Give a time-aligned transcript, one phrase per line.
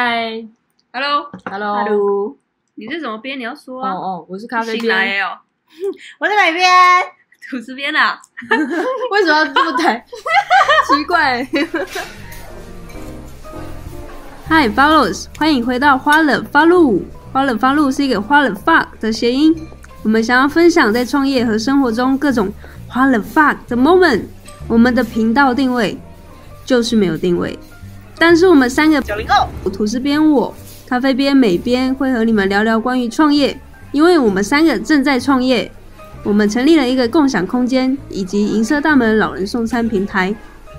[0.00, 0.46] 嗨
[0.92, 2.36] ，Hello，，Hello，Hello，
[2.76, 3.36] 你是怎么编？
[3.36, 3.92] 你要说哦啊。
[3.94, 5.36] 哦，我是咖啡新边，来哦，
[6.20, 6.70] 我在哪边？
[7.50, 8.16] 吐司边啊。
[9.10, 10.06] 为什么要这么抬？
[10.86, 11.42] 奇怪。
[14.48, 17.02] Hi follows，欢迎回到花了发露。
[17.32, 19.52] 花了发露是一个花冷 fuck 的谐音，
[20.04, 22.52] 我们想要分享在创业和生活中各种
[22.86, 24.26] 花冷 fuck 的 moment。
[24.68, 25.98] 我们的频道定位
[26.64, 27.58] 就是没有定位，
[28.18, 30.54] 但是我们三个九零后，吐司边我、
[30.86, 33.58] 咖啡边美边会和你们聊聊关于创业，
[33.92, 35.70] 因为我们三个正在创业。
[36.24, 40.34] 我们成立了一个共享空间以及银色大门老人送餐平台，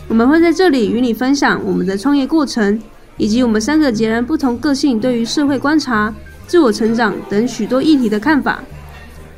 [0.10, 2.80] 我们会在这里与你分享我们的创业过程，
[3.16, 6.13] 以及我们三个截然不同个性对于社会观察、
[6.46, 8.62] 自我成长等许多议题的看法。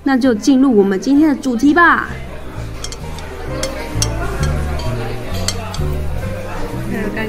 [0.04, 2.10] 那就进入我们今天的主题吧。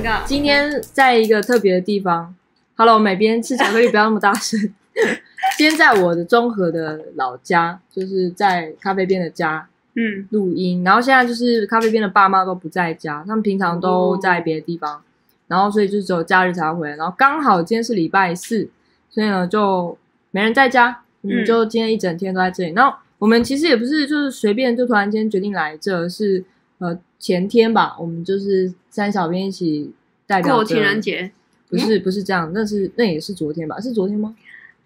[0.03, 0.25] 尴尬。
[0.27, 2.35] 今天在一个特别的地方
[2.77, 4.59] ，Hello，美边吃巧克力不要那么大声。
[5.57, 15.03] 今天在我的中和的老家，就是在咖啡店的家嗯，录音，然后现在就是咖啡店的爸妈都不在家，他们平常都在别的地方，
[15.49, 18.69] 然后所以就只有假日才会回来，然后刚好今天是礼拜四，
[19.11, 19.97] 所以呢就
[20.31, 22.73] 没人在家，我们嗯就今天一整天都在这里。
[22.73, 26.45] 然后我们其实也不是就是随便就突然间决定来这，是
[26.79, 29.93] 呃前天吧，我们就是三小编一起
[30.33, 31.31] 代表过情人，节，
[31.69, 33.79] 不是不是这样，那是那也是昨天吧？
[33.79, 34.35] 是昨天吗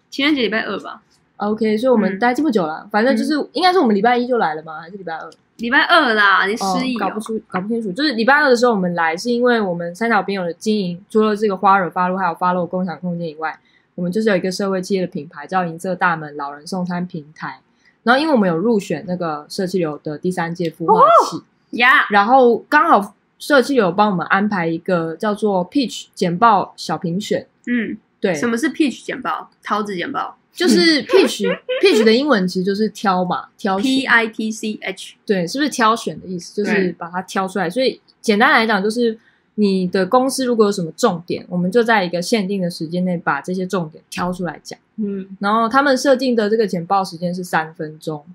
[0.09, 1.01] 情人节礼拜二吧
[1.37, 4.81] ？？OK，所以我们嗯待这么久了，反正就是、应该是我们礼拜一就来了吗？
[4.81, 5.29] 还是礼拜二？
[5.57, 7.19] 礼拜二啦，你哦失忆哦搞不。
[7.19, 7.91] 出，搞不清楚。
[7.91, 13.57] 就是礼拜二的时候我们来，是因为我们三角边有的经营，除了这个花惹发露，还有发露共享空间以外，
[13.95, 17.59] 我们就是有一个社会企业的品牌叫银色大门老人送餐平台。
[18.03, 29.49] 然后因为我们有入选那个社区流的第三届孵化器，呀，然后刚好社气流帮我们安排一个叫做 Peach 简报小评选，嗯，对，什么是 peach 简报？
[29.63, 31.43] 桃子简报就是 Peach
[31.83, 35.13] Peach 的英文其实就是挑嘛，挑选，P I T C H。
[35.23, 36.63] 对，是不是挑选的意思？
[36.63, 37.69] 就是把它挑出来。
[37.69, 39.15] 所以简单来讲，就是
[39.53, 44.79] 你的公司如果有什么重点，我们就在一个限定的时间内把这些重点挑出来讲。
[44.95, 48.25] 嗯，然后他们设定的这个简报时间是三分钟，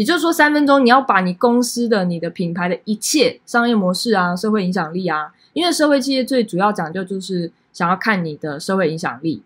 [0.00, 9.42] 也就是说三分钟你要把你公司的、你的品牌的一切商业模式啊、社会影响力啊，因为社会企业最主要讲究就是想要看你的社会影响力。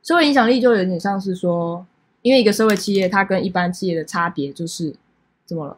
[0.00, 1.84] 社会影响力就有点像是说，
[2.22, 4.94] 因为一个社会企业它跟一般企业的差别就是
[5.44, 5.76] 怎么了？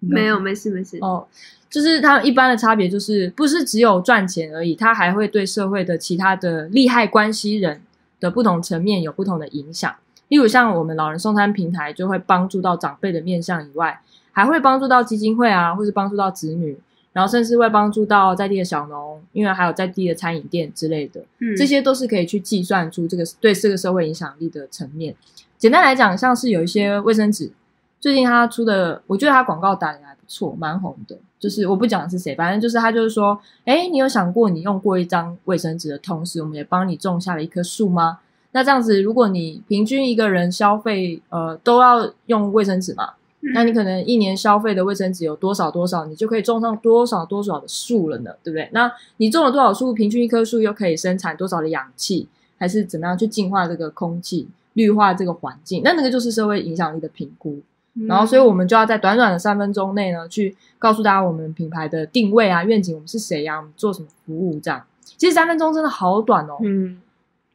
[0.00, 0.98] 没有，没事没事。
[1.00, 1.24] 哦，
[1.70, 7.82] 就是它一般的差别就是不是只有赚钱而已，它还会对社会的其他的利害关系人
[8.18, 9.94] 的不同层面有不同的影响。
[10.32, 14.00] 例如像我们老人送餐平台就会帮助到长辈的面向以外，
[14.32, 16.74] 还会帮助到基金会啊，或是帮助到子女，
[17.12, 21.20] 然后甚至会帮助到在地的小农，因为还有在地的餐饮店之类的。
[21.40, 25.14] 嗯，这些都是可以去计算出这个对这个社会影响力的层面。
[25.58, 27.52] 简单来讲，像是有一些卫生纸，
[28.00, 31.18] 最近他出的，我觉得他广告打的还不错，蛮红的。
[31.38, 38.20] 就是我不讲是谁，反正就是他就是说，哎，你有想过你用过一张卫生纸的同时，我们也帮你种下了一棵树吗？
[38.52, 48.68] 那这样子，如果你平均一个人消费，呃，都要用卫生纸嘛，嗯那你可能一年消费的卫生纸有多少多少，你就可以种上多少多少的树了呢，对不对？
[48.72, 55.82] 那你种了多少树，平均一棵树又可以生产多少的氧气，还是怎么样去净化这个空气、绿化这个环境？
[55.82, 57.60] 那那个就是社会影响力的评估。
[57.94, 64.82] 嗯然后，所以我们就要在短短的三分钟内呢，去告诉大家我们品牌的定位啊、愿景，我们是谁呀、我们做什么服务这样。
[65.18, 67.02] 其实三分钟真的好短哦，嗯，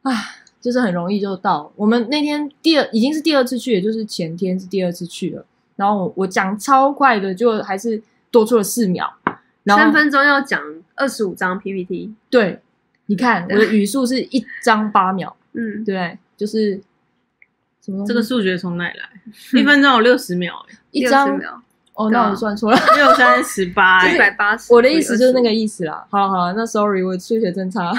[0.02, 0.12] 唉，
[0.60, 1.72] 就是很容易就到。
[1.76, 5.44] 我们那天第二已经是第二次去，也就是前天是第二次去了。
[5.76, 9.12] 然后我我讲超快的，就还是多出了四秒。
[9.64, 10.60] 然后三分钟要讲
[10.96, 12.12] 二十五张 PPT。
[12.30, 12.58] 对，
[13.06, 16.18] 你看我的语速是一张八秒， 嗯，对？
[16.36, 16.80] 就是
[17.84, 19.08] 什么这个数学从哪里来？
[19.60, 21.62] 一分钟有六十秒，哎60一张秒，
[21.94, 22.78] 哦，那我算错了。
[22.96, 24.72] 六三十八，一哎百八十。
[24.72, 26.06] 我的意思就是那个意思啦。
[26.10, 27.92] 好了好了，那 sorry，我数学真差。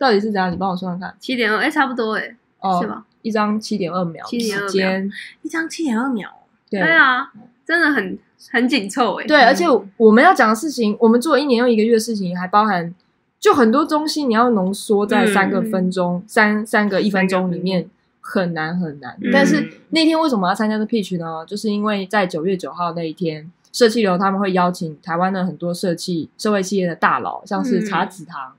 [0.00, 0.50] 到底是怎样？
[0.50, 1.14] 你帮我算算看。
[1.20, 3.04] 七点二，哎，差不多哎，哦，是吧？
[3.20, 5.12] 一张七点二秒7.2秒时间，
[5.42, 6.26] 一张七点二秒，
[6.70, 7.30] 对对啊，
[7.66, 8.18] 真的很
[8.50, 9.26] 很紧凑哎。
[9.26, 9.66] 对，而且
[9.98, 12.94] 我们要讲的事情，我们做一年又一个月的事情，还包含
[13.38, 17.86] 就很多东西，你要浓缩在三个分钟、三三个一分钟里面，
[18.22, 19.14] 很难很难。
[19.20, 21.44] 嗯但是那天为什么要参加这 pitch 呢？
[21.46, 28.54] 就是因为在九月九号那一天，社企流他们会邀请台湾的很多社企社会企业的大佬，像是嗯茶子堂。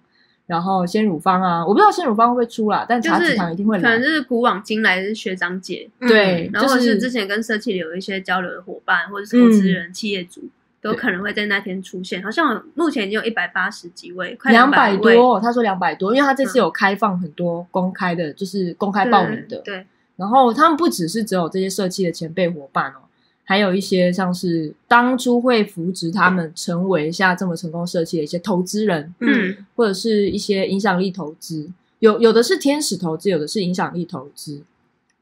[0.51, 4.01] 然后鲜乳方啊，我不知道鲜乳方会不会出啦，但茶就是子堂一定会来可能。
[4.01, 10.41] 就是古往今来的学长姐，对，然后是是之前跟社企里有一些交流的伙伴，或者是投资人、企业主，
[10.81, 12.21] 都可能会在那天出现。
[12.21, 19.57] 好像目前已经有一百八十几位，快两百百多，他说两百多，因为他这次有开放很多公开的，就是公开报名的。
[19.59, 19.85] 对，
[20.17, 23.07] 然后他们不只是只有这些社企的前辈伙伴哦，
[23.51, 31.69] 还有一些像是当初会扶植他们成为现在这么成功社企的一些投资人，嗯，或者是一些影响力投资，
[31.99, 34.61] 有有的是天使投资，有的是影响力投资，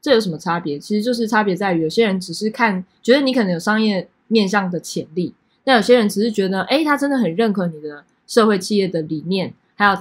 [0.00, 0.78] 这有什么差别？
[0.78, 5.34] 其实就是差别在于，有些人只是看觉得你可能有商业面向的潜力，
[5.64, 9.98] 那有些人只是觉得，哎，他真的很认可你的社会企业的理念，还有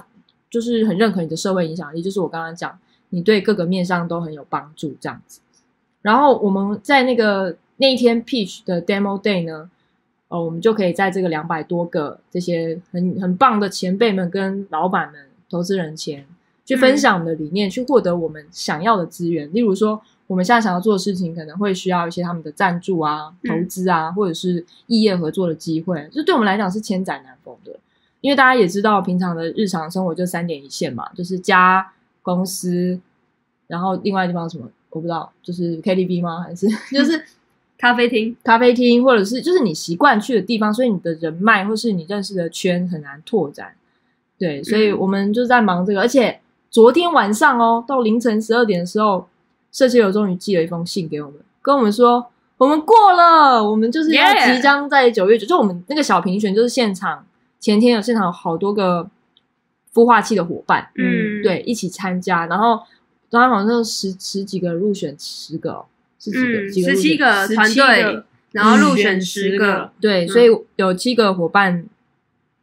[0.51, 2.77] 就是很认可你的社会影响力，就是我刚刚讲，
[3.09, 5.39] 你对各个面向都很有帮助这样子。
[6.03, 9.69] 然后我们在那个那一天 Peach 的 Demo Day 呢，
[10.27, 16.25] 呃，我们就可以在这个两百多个这些很很棒的前辈们跟老板们、投资人前，
[16.65, 19.49] 去分享我们的理念，去获得我们想要的资源。
[19.53, 27.79] 例如说，我们现在想要做的事情，可能会需要一些他们的赞助啊、嗯投资啊，或者是异业合作的机会，这对我们来讲是千载难逢的。
[28.21, 32.99] 因为大家也知道，平常的日常生活就三点一线嘛，就是家、公司，
[33.67, 36.41] 然后另外地方什么我不知道，就是 KTV 吗？
[36.41, 37.23] 还是 就是
[37.79, 43.73] 咖啡厅，咖啡厅，或者是就是你习惯去的地方，所以你的人脉或是你认识的圈很难拓展。
[44.37, 49.27] 对，所以我们就在忙这个，而且昨天晚上哦，到凌晨十二点的时候，
[49.71, 52.27] 社区友终于寄了一封信给我们，跟我们说
[52.57, 57.25] 我们过了，我们就是要即将在九月九就我们那个小评选，就是现场
[57.61, 59.09] 前天有现场有好多个
[59.93, 62.81] 孵化器的伙伴，嗯，对，一起参加，然后
[63.29, 65.85] 当然好像十十几个入选十个、哦，
[66.19, 66.91] 是几个？
[66.91, 71.85] 嗯，十七个团队，然后入选嗯十10个，对，嗯所以有七个伙伴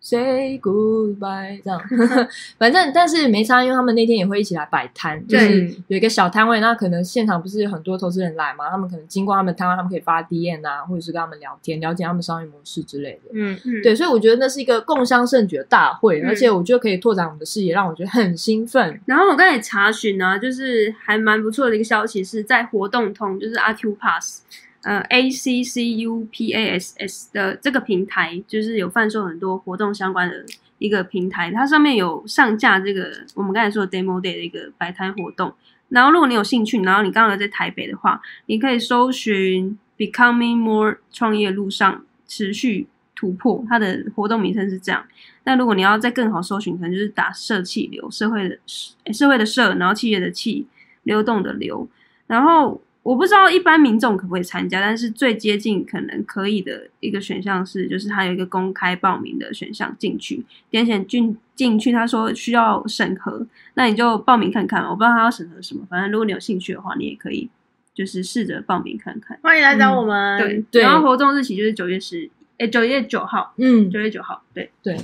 [0.09, 1.81] say goodbye 这样，
[2.59, 13.31] 反正但是没差，因为他们那天也会一起来摆摊，就是有一个小摊位，那可能现场不是有很多投资人来嘛，他们可能经过他们摊位，他们可以发 DM 啊，或者是跟他们聊天，了解他们商业模式之类的。
[13.33, 19.01] 嗯，嗯，对，所以我觉得那是一个共襄盛举的大会，嗯而且我觉得可以拓展我们的视野，让我觉得很兴奋。
[19.07, 24.43] 然后我刚才查询呢，就是还蛮不错的一个消息，是在活动通，就是阿 Q Pass，
[24.87, 30.45] 呃 A C C U P A S S 的这个平台，就是有贩售很多活动相关的
[30.79, 35.53] 一个平台，它上面有上架这个我们刚才说的 Demo Day 的一个摆摊活动。
[35.89, 42.87] 然后如果你有兴趣，然后你刚好在台北的话，你可以搜寻 Becoming More 创业路上持续
[43.17, 45.05] 突破，它的活动名称是这样。
[45.43, 48.57] 那如果你要再更好搜寻，可能就是打社气流，社会的
[49.03, 50.65] 诶社会的社，然后企业的气，
[51.03, 51.89] 流动的流。
[52.29, 64.83] 然后我不知道一般民众可不可以参加，但是最接近可能可以的一个选项是，就是它有一个公开报名的选项进去，点选进进去，他说需要审核，那你就报名看看。
[64.83, 67.49] 我不知道他要审核什么，反正如果你有兴趣的话，你也可以
[67.95, 69.39] 就是试着报名看看。
[69.41, 70.37] 欢迎来找我们。
[70.41, 74.97] 对，对然后活动日期就是九月十，哎，九月九号，嗯，九月九号，对，对，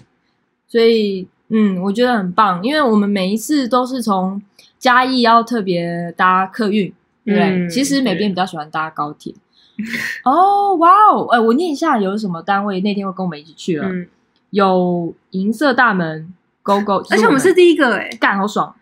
[0.67, 4.43] 所以嗯，我觉得很棒，因为我们每一次都是从
[4.81, 6.93] 嘉义要特别搭客运，
[7.25, 7.43] 对对？
[7.43, 9.35] 嗯其实美编比较喜欢搭高铁。
[10.25, 14.07] 哦，哇哦，哎，我念一下有什么单位那天会跟我们一起去了，嗯，
[14.51, 16.33] 有银色大门、
[16.63, 18.75] Go Go，而且我们是第一个、诶，干好爽，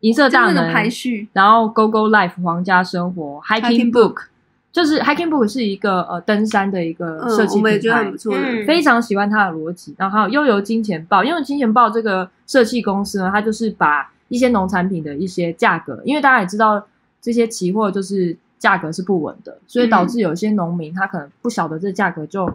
[0.00, 4.26] 银色大门排序，然后 Go Go Life 皇家生活 Hiking Book，
[4.72, 9.92] 就是 Hiking Book 是一个呃登山的一个嗯设，计我们也觉得很不错的，嗯非常喜欢它的逻辑。
[9.98, 16.86] 然后还有悠游金钱豹，因为金钱豹这个设计公司呢，它就是把一些农产品的一些价格，因为大家也知道
[17.20, 22.50] 这些期货就是价格是不稳的，所以导致有些农民他可能不晓得这价格就。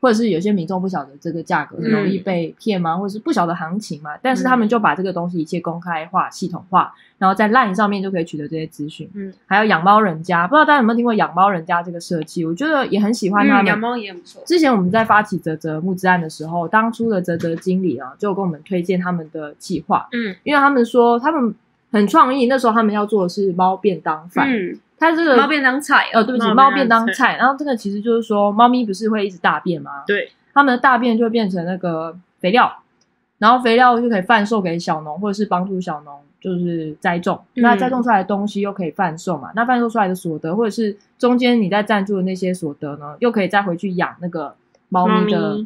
[0.00, 2.96] 或者是有些民众不晓得这个价格很容易被骗吗？
[2.96, 4.10] 或者是不晓得行情嘛？
[4.22, 9.10] 但是他们就把这个东西一切公开化、系统化，然后在 LINE 上面就可以取得这些资讯。
[9.14, 12.44] 嗯，还有养猫人家，不知道大家有没有听过养猫人家这个设计？
[12.44, 13.66] 我觉得也很喜欢他嗯，们。
[13.66, 21.52] 养猫也很不错，之前我们在发起泽泽募资案的时候，当初的泽泽经理啊，就跟我们推荐他们的计划，嗯，因为他们说他们
[21.90, 30.04] 很创意，那时候他们要做的是猫便当饭，嗯，它这个猫便当菜呃，哦，对不起，猫猫便便当菜，然后这个其实就是说，猫咪不是会一直大便吗？
[30.06, 32.70] 对，它们的大便就会变成那个肥料，
[33.38, 37.40] 然后肥料就可以贩售给小农，或者是帮助小农就是栽种。
[37.54, 39.50] 嗯那栽种出来的东西又可以贩售嘛？
[39.54, 44.54] 那贩售出来的所得，或者是中间你在赞助的那些所得呢，又可以再回去养那个
[44.88, 45.58] 猫咪的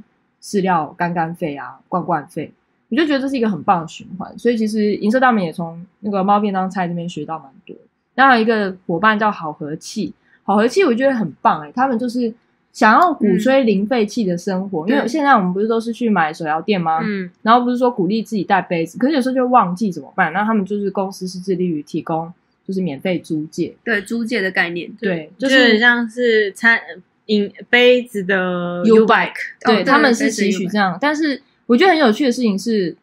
[0.43, 2.53] 饲料、干干费啊、罐罐费。
[2.93, 7.75] 我就觉得这是一个很棒的循环，所以其实银色大门也从那个猫便当菜这边学到蛮多。
[8.15, 12.31] 然后一个伙伴叫好和气，好和气我觉得很棒哎、他们就是
[12.71, 17.01] 想要鼓吹零废弃的生活，因为对现在我们不是都是去买手摇店吗？
[17.03, 20.31] 嗯，然后不是说鼓励自己带杯子，可是有时候就忘记怎么办？
[20.35, 22.31] 那他们就是公司是致力于提供
[22.69, 26.79] 就是免费租借，对租借的概念，对，就就是是像是餐
[27.27, 29.33] 饮杯子的 U bike，
[29.65, 30.99] 对，对他们是对对期许这样。
[31.01, 32.97] 但是我觉得很有趣的事情是，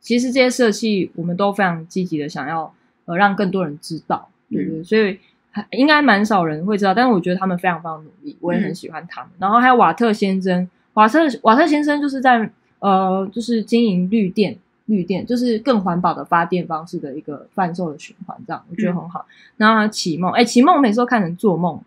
[0.00, 2.72] 其实这些社企我们都非常积极的想要
[3.04, 4.84] 呃让更多人知道，对不对？
[4.84, 5.18] 所以
[5.50, 9.30] 还应该蛮少人会知道，但是我觉得他们非常非常努力，我也很喜欢他们。
[9.38, 14.56] 然后还有瓦特先生，瓦特瓦特先生就是在呃就是经营绿电。
[14.88, 19.26] 绿电就是更环保的发电方式的一个贩售的循环，这样我觉得很好。
[19.56, 21.82] 然后启梦，哎，启梦每次都看成做梦，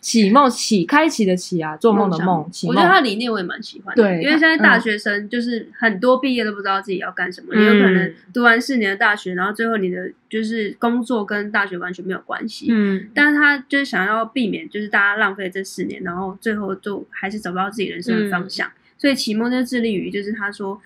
[0.00, 7.60] 启梦启开启的启啊，做梦的梦，启我觉得他理念我也蛮喜欢的，对因为现在嗯大学生就是很多毕业都不知道自己要干什么，嗯。
[7.60, 12.68] 也有可能读完四年的大学，然后最后你的就是工作跟大学完全没有关系。
[12.70, 18.70] 嗯，但是他就是想要避免，就是大家浪费这四年，然后最后就还是找不到自己人生的方向。
[18.96, 20.78] 所以启梦就致力于，就是他说，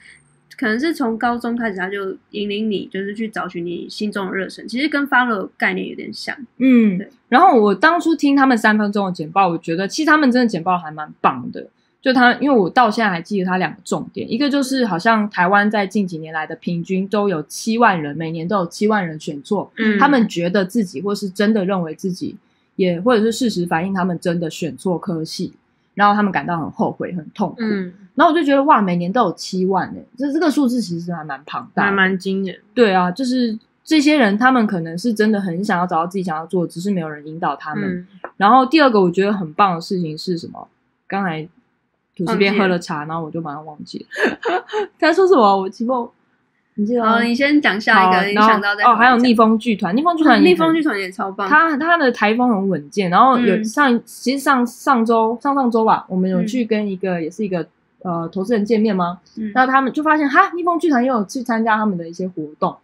[0.57, 4.67] 可能是从高中开始，他就引领你，就是去找寻你心中的热忱。
[4.69, 6.37] 其实跟 follow 概念有点像。
[6.59, 11.67] 嗯对，然后我当初听他们三分钟的简报，我觉得其实他们真的简报还蛮棒的。
[12.01, 22.37] 就他，因为我到现在还记得他两个重点，一个就是好像台湾在近几年来的平均都有七万人，每年都有七万人选错，嗯他们觉得自己或是真的认为自己，
[22.77, 25.55] 也或者是事实反映他们真的选错科系，
[25.95, 27.57] 然后他们感到很后悔、很痛苦。
[27.61, 31.97] 嗯，然后我就觉得哇，每年都有七万呢，这这个数字其实还蛮庞大还的。
[31.97, 32.57] 蛮惊人。
[32.75, 37.85] 对啊，就是这些人，他们可能是真的很想要找到自己想要做，只是没有人引导他们。
[37.85, 40.69] 嗯，然后第二个我觉得很棒的事情是什么？
[41.07, 41.47] 刚才
[42.17, 44.37] 土司边喝了茶，然后我就马上忘记了。
[44.99, 45.57] 他说什么？
[45.57, 46.13] 我期末
[46.77, 51.49] 你记得你先讲下一个，你想到再哦，还有 逆逆风剧团，逆风剧团逆风剧团也超棒。
[51.49, 53.65] 它它的台风很稳健，然后有嗯。
[53.65, 56.47] 上、其实上上周上上周吧，我们有嗯。
[56.47, 57.65] 去跟一个、也是一个
[58.03, 59.21] 呃投资人见面吗？
[59.39, 59.53] 嗯。
[59.55, 62.75] 那他们就发现哈，逆风剧团也有去参加他们的一些活动，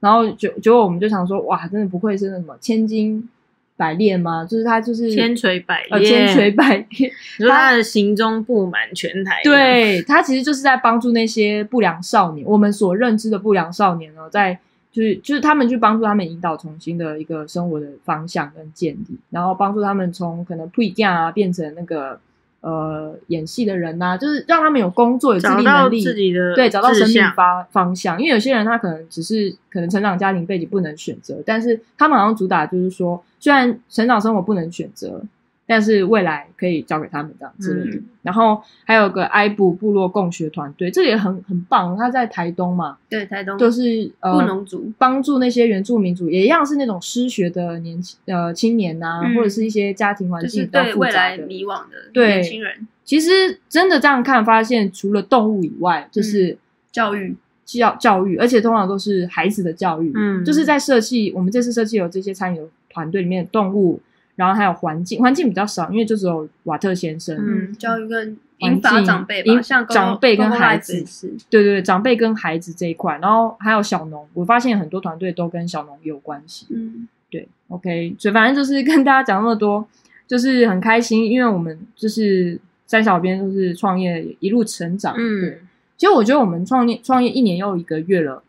[0.00, 3.28] 然后就结果我们就想说，哇，真的不愧是那什么千金
[3.76, 4.44] 百炼吗？
[4.44, 6.86] 就是他就是千锤百呃炼，千锤百炼，
[7.38, 14.58] 你说他的行踪布满全台，，对他其实就是在帮助那些不良少年，我们所认知的不良少年呢，在
[14.90, 22.18] 就是就是他们去帮助他们引导重新的一个生活的方向跟建立，然后帮助他们从可能配架啊变成那个
[22.66, 28.18] 呃演戏的人呐、就是让他们有工作有自立能力，自己的对，找到生命方方向。
[28.20, 35.22] 因为有些人他可能只是可能成长家庭背景不能选择，但是他们好像主打就是说，虽然成长生活不能选择，
[35.66, 37.96] 但是未来可以交给他们这样之类的。
[37.96, 41.96] 嗯然后还有个埃布部落共学团队，这也很很棒。
[41.96, 51.46] 他在台东嘛，对台东就是呃布农族，帮助那些原住民族，也一样是那种失学的年轻呃青年呐、嗯或者是一些家庭环境比较对未来复杂的。
[51.46, 56.58] 迷惘的对年轻人其实真的这样看，发现除了动物以外，就是。
[56.90, 57.36] 教育。
[57.64, 64.00] 教教育，而且通常都是孩子的教育，嗯就是在设计我们这次设计有这些参与的团队里面的动物，
[64.36, 71.04] 然后还有环境，环境比较少，因为就只有瓦特先生，嗯，教育跟环引法境长辈吧，引像长辈跟孩子，
[71.50, 79.86] 对对对，长辈跟孩子这一块，然后还有小农，我发现很多团队都跟小农有关系，嗯，对，OK，所以反正就是跟大家讲那么多，
[80.26, 85.50] 就是很开心，因为我们就是三小编就是创业一路成长，嗯对。
[85.50, 88.42] 嗯，其实我觉得我们创业创业一年又一个月了，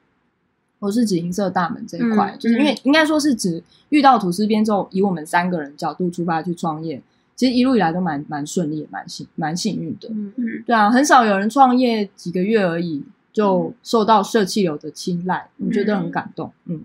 [0.80, 7.02] 我是指银色大门这一块，嗯就是因为应该说是指遇到吐司边之后，以我们三个人角度出发去创业，
[7.36, 10.08] 其实一路以来都蛮蛮顺利，也蛮幸蛮幸运的。
[10.10, 13.04] 嗯嗯对啊，很少有人创业几个月而已
[13.34, 16.52] 就受到社气流的青睐，我觉得很感动。
[16.66, 16.82] 嗯，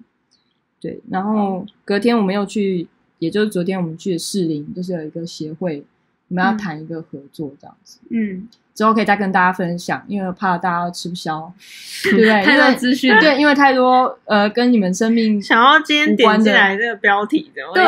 [0.81, 1.01] 对。
[1.11, 2.87] 然后隔天我们又去，
[3.19, 5.85] 也就是昨天我们去士林，就是有一个协会，
[6.33, 7.99] 我们要嗯谈一个合作这样子。
[8.11, 11.53] 嗯，之后可以再跟大家分享，因为怕大家吃不消，
[12.05, 12.43] 对不对？
[12.43, 17.85] 太多资讯，对，因为太多呃跟你们生命， 想要今天点进来这个标题的，我对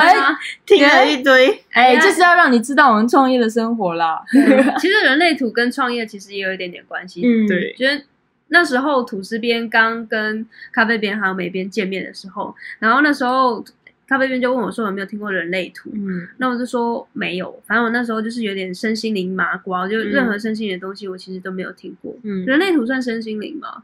[0.67, 4.23] 听了一堆，哎，就是要让你知道我们创业的生活啦。
[4.79, 7.23] 其实人类图跟创业其实也有一点点关系。
[7.25, 8.05] 嗯，对，觉得
[8.49, 13.65] 那时候吐司边刚跟咖啡边还有美边见面的时候，然后那时候
[14.07, 22.15] 咖啡店就问我说有没有听过人类图，嗯，那我就说没有，反正我那时候就是有点身心灵麻瓜，就任何身心灵的东西我其实都没有听过。
[22.23, 23.83] 嗯人类图算身心灵吗？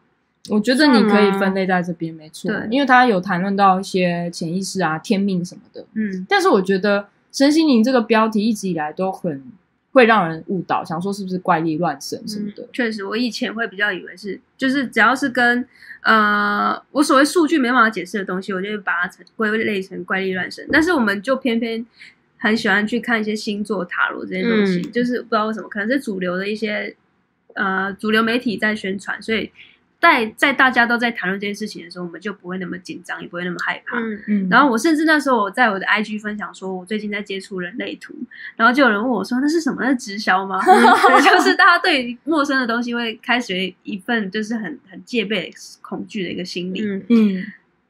[0.49, 5.85] 我觉得你可以分类在这边，没错对，因为他有谈论到一些潜意识啊、天命什么的。
[5.95, 9.43] 嗯，但是我觉得身心灵这个标题一直以来都很
[9.93, 12.67] 会让人误导，想说是不是怪力乱神什么的。
[12.73, 15.67] 确实，我以前会比较以为是，就是只要是跟
[16.03, 20.67] 呃我所谓数据没办法解释的东西，我就会把它成归类成怪力乱神。
[20.71, 21.85] 但是我们就偏偏
[22.39, 26.95] 很喜欢去看一些星座、塔罗这些东西，嗯就是不知道为什么，可能是主流的一些
[27.55, 29.51] 呃主流媒体在宣传，所以
[30.01, 33.99] 在在大家都在谈论这件事情的时候，我们就不会那么紧张，也不会那么害怕。
[33.99, 38.15] 嗯嗯，然后我甚至那时候我在我的 IG 分享说，我最近在接触人类图，
[38.57, 39.83] 然后就有人问我说那是什么？
[39.83, 40.59] 那是直销吗？
[40.65, 45.53] 对就是大家对陌生的东西会开始一份就是很很戒备、
[45.83, 46.81] 恐惧的一个心理。
[46.83, 47.45] 嗯嗯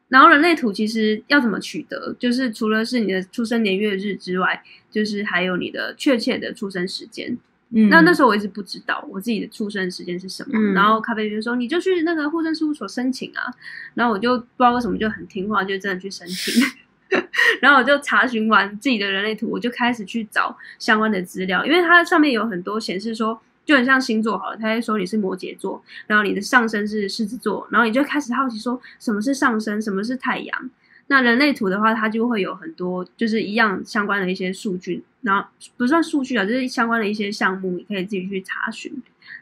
[0.09, 7.39] 然后人类图其实要怎么取得，就是除了是你的出生年月日之外，就是还有你的确切的出生时间。
[7.73, 13.53] 嗯，那那时候我一直不知道我自己的出生时间是什么，嗯然后咖啡就说你就去那个户政事务所申请啊，
[13.95, 16.63] 然后我就不知道为什么就很听话，就真的去申请。
[17.61, 30.71] 然后我就查询完自己的人类图，我就开始去找相关的资料，因为它上面有很多显示说，就很像星座好了，它会说你是摩羯座，然后你的上升是狮子座，然后你就开始好奇说什么是上升，什么是太阳。
[31.11, 35.45] 那人类图的话，它就会有很多就是一样相关的一些数据，然后
[35.77, 38.93] 不算数据啊，就是相关的一些项目，你可以自己去查询。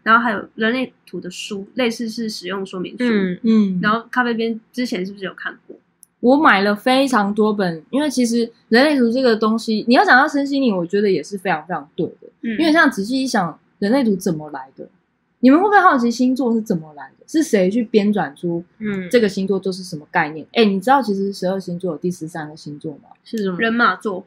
[0.02, 3.04] 然后还有人类图的书，类似是使用说明书。
[3.04, 5.76] 嗯嗯，然后咖啡边之前是不是有看过？
[6.20, 12.28] 我买了非常多本，因为其实人类图这个东西，你要讲到身心灵，我觉得也是非常非常对的。
[12.40, 14.88] 嗯因为像仔细一想，人类图怎么来的？
[15.40, 17.17] 你们会不会好奇星座是怎么来的？
[17.28, 20.44] 是谁去编撰出嗯，这个星座就是什么概念？
[20.54, 23.11] 哎，你知道其实十二星座有第十三个星座吗？
[23.23, 23.58] 是什么？
[23.58, 24.25] 人马座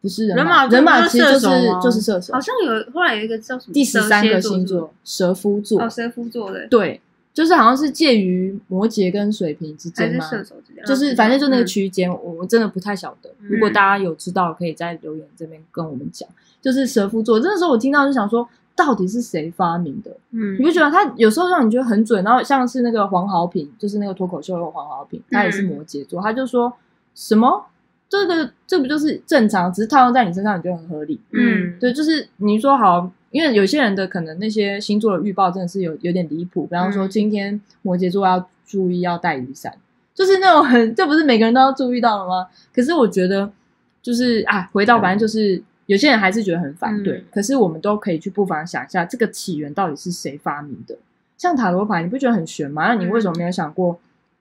[0.00, 6.98] 不是人人马，人马其实就是射手吗就是射手好，像有后来有一个叫什么第十三个星座蛇夫座哦，蛇夫座的，对，
[7.34, 10.26] 就是好像是介于摩羯跟水瓶之间吗？
[10.26, 13.30] 射手之间，就是反正就那个嗯区间，我我真的不太晓得。
[13.40, 16.26] 如果嗯大家有知道，可以在留言这边跟我们讲。
[16.62, 20.10] 就是蛇夫座，那时候我听到就想说，到底是谁发明的？
[20.30, 22.24] 嗯你不觉得他有时候让你觉得很准？
[22.24, 26.72] 然后像是那个黄豪平，就是那个脱口秀的黄豪平，他也是摩羯座，他就说
[27.14, 27.66] 什么
[28.08, 31.20] 这个这不就是正常，只是套用在你身上，你觉得很合理。
[31.32, 39.72] 嗯，对，就是你说好，因为有些人的可能那些星座的预报真的是有有点离谱，比方说嗯今天摩羯座要注意要带雨伞，
[40.14, 42.48] 就是那种很，这不是每个人都要注意到了吗？
[42.74, 43.50] 可是我觉得
[44.02, 50.96] 就是啊，回到反正就是有些人还是觉得很反对，嗯可是我们都可以去不妨想一下，这个起源到底是谁发明的？
[51.36, 52.86] 像塔罗牌，你不觉得很玄吗？
[52.86, 53.98] 那你为什么没有想过？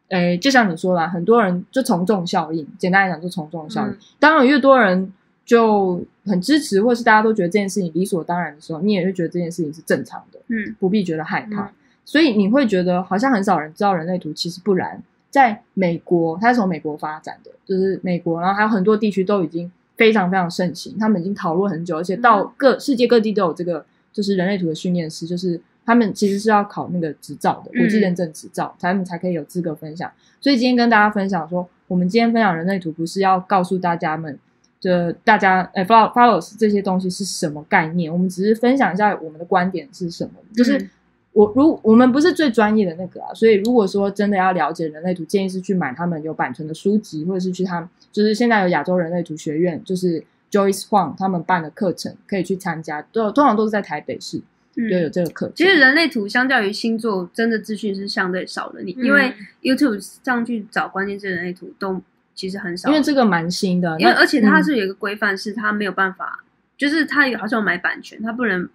[0.10, 3.92] 诶，就像你说啦，很多人就从众效应，简单来讲就从众效应。
[3.92, 5.12] 嗯当然，越多人
[5.44, 11.66] 就很支持，或是大家都觉得这件事情理所当然的时候，你也会觉得这件事情是正常的，嗯不必觉得害怕。
[11.66, 11.70] 嗯
[12.06, 15.02] 所以你会觉得好像很少人知道人类图，其实不然。
[15.30, 30.10] 在美国，它是从美国发展的，就是美国，然后还有很多地区都已经非常非常盛行，他们已经讨论很久，而且到各世界各地都有这个就是人类图的训练师，就是他们其实是要考那个执照的，国际嗯认证执照，他们才可以有资格分享。
[30.40, 34.40] 所以今天跟大家分享说，我们今天分享人类图不是要告诉大家们。
[34.82, 38.10] 的大家，呃，follow follows 这些东西是什么概念？
[38.10, 40.32] 我们只是分享一下我们的观点是什么。
[40.56, 40.90] 就是嗯
[41.32, 54.42] 我如我们不是最专业的那个啊，所以如果说真的要了解人类图，建议是去买他们有版权的书籍，或者是去他们就是现在有亚洲人类图学院，就是 Joyce Huang 他们办的课程可以去参加，都通常都是在台北市
[54.76, 55.12] 就有嗯。
[55.12, 55.56] 这个课程。
[55.56, 58.82] 其实人类图相较于星座，真的资讯是相对少的。
[58.82, 62.02] 你因为 YouTube 上去找关键字人类图都
[62.34, 66.44] 其实很少，因为这个蛮新的，因为而且它嗯是有一个规范，是它没有办法，
[66.76, 68.68] 就是它有好像有买版权，它不能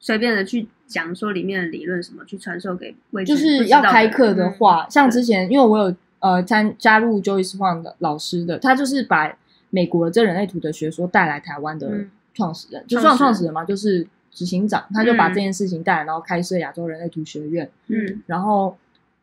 [0.00, 9.36] 随便的去讲说里面的理论什么，去传授给未知就是要开课的，话，像之前因为我有呃参加入 Joyce Huang 的老师的，他就是把
[9.70, 12.10] 美国这人类图的学说带来台湾的嗯。
[12.34, 15.34] 创始人，就算创始人嘛，就是执行长，他就把嗯。
[15.34, 18.22] 这件事情带来，然后开设亚洲人类图学院，嗯。
[18.26, 18.78] 然后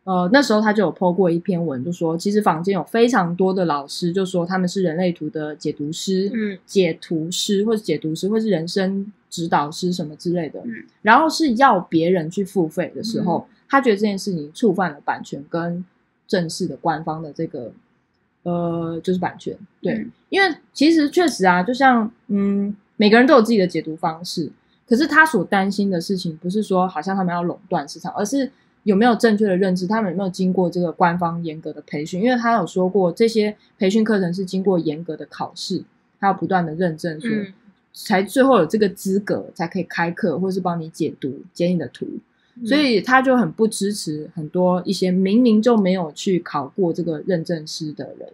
[0.06, 6.58] 呃那时候他就有 PO 过一篇文，就说其实坊间有非常多的老师就说他们是人类图的解读师，嗯。
[6.66, 10.86] 解读师或者解读师或是人生指导师什么之类的，嗯。
[11.02, 15.84] 然后是要别人去付费的时候，他觉得这件事情触犯了版权跟
[16.28, 17.72] 正式的官方的这个
[18.44, 20.12] 呃就是版权，对，嗯。
[20.30, 24.52] 因为其实确实啊，就像嗯每个人都有自己的解读方式，
[24.88, 28.52] 可是他所担心的事情不是说好像他们要垄断市场，而是
[28.86, 32.22] 有没有正确的认知，他们有没有经过这个官方严格的培训？
[32.22, 35.84] 因为他有说过，这些培训课程是经过严格的考试，
[36.20, 37.54] 还有不断的认证，说、嗯
[37.98, 42.06] 才最后有这个资格才可以开课，或是帮你解读、解你的图。
[42.06, 48.30] 嗯所以他就很不支持很多一些明明就没有去考过这个认证师的人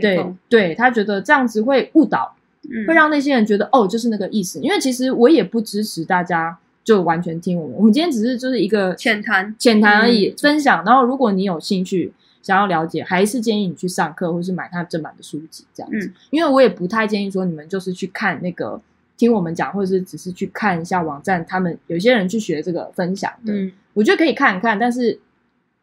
[0.00, 2.34] 对，对，他觉得这样子会误导，
[2.68, 4.58] 嗯会让那些人觉得哦，就是那个意思。
[4.60, 10.82] 因为其实我也不支持大家就完全听我们，我们今天只是就是一个浅谈浅谈而已，嗯分享。
[10.86, 16.06] 然后如果你有兴趣想要了解，还是建议你去上课或是买他正版的书籍这样子。
[16.06, 18.80] 嗯因为我也不太建议说你们就是去看那个
[19.18, 23.52] 听我们讲，或者是只是去看一下网站，他们有些人去学这个分享的。
[23.52, 25.20] 嗯我觉得可以看一看，但是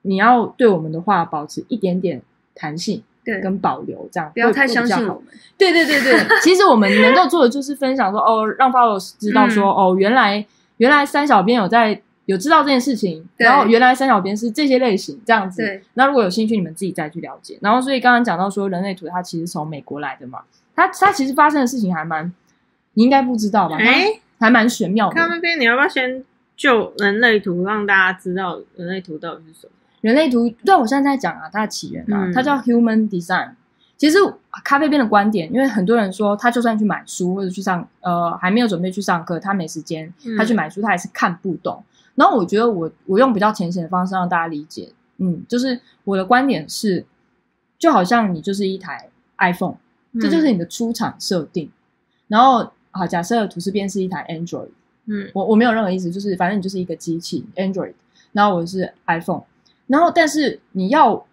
[0.01, 2.19] 你要对我们的话保持一点点
[2.55, 5.25] 弹性对，跟保留，这样不要太相信我们。
[5.55, 10.45] 对对对对，其实我们能够做的就是分享说，哦，让 followers 知道说， 嗯哦，原来
[10.77, 15.81] 原来三小编有在有知道这件事情，然后原来三小编是这些类型这样子。
[15.93, 17.57] 那如果有兴趣，你们自己再去了解。
[17.61, 20.41] 然后，所以刚刚讲到说，人类图它其实从美国来的嘛，
[20.75, 22.33] 它它其实发生的事情还蛮，
[22.93, 23.77] 你应该不知道吧？
[23.77, 24.07] 它哎，
[24.39, 25.15] 还蛮玄妙的。
[25.15, 26.23] 看那边你要不要先
[26.57, 29.73] 就人类图让大家知道人类图到底是什么？
[30.01, 33.51] 人类图，对我现在在讲啊，它的起源啊，嗯它叫 Human Design。
[33.97, 34.17] 其实
[34.63, 41.81] 咖啡边的观点，因为很多人说，他就算去买书或者去上，呃，还没有准备去上课，他没时间，嗯他去买书，他也是看不懂。
[42.15, 47.05] 然后我觉得我我用比较浅显的方式让大家理解，嗯，就是我的观点是，
[47.77, 49.75] 就好像你就是一台 iPhone，
[50.19, 51.71] 这就是你的出厂设定。
[52.27, 54.69] 然后好，假设图示边是一台 Android，
[55.05, 57.93] 嗯我我没有任何意思，就是反正你就是一个机器 Android，
[58.31, 59.43] 然后我是 iPhone，
[59.88, 61.25] 然后但是你要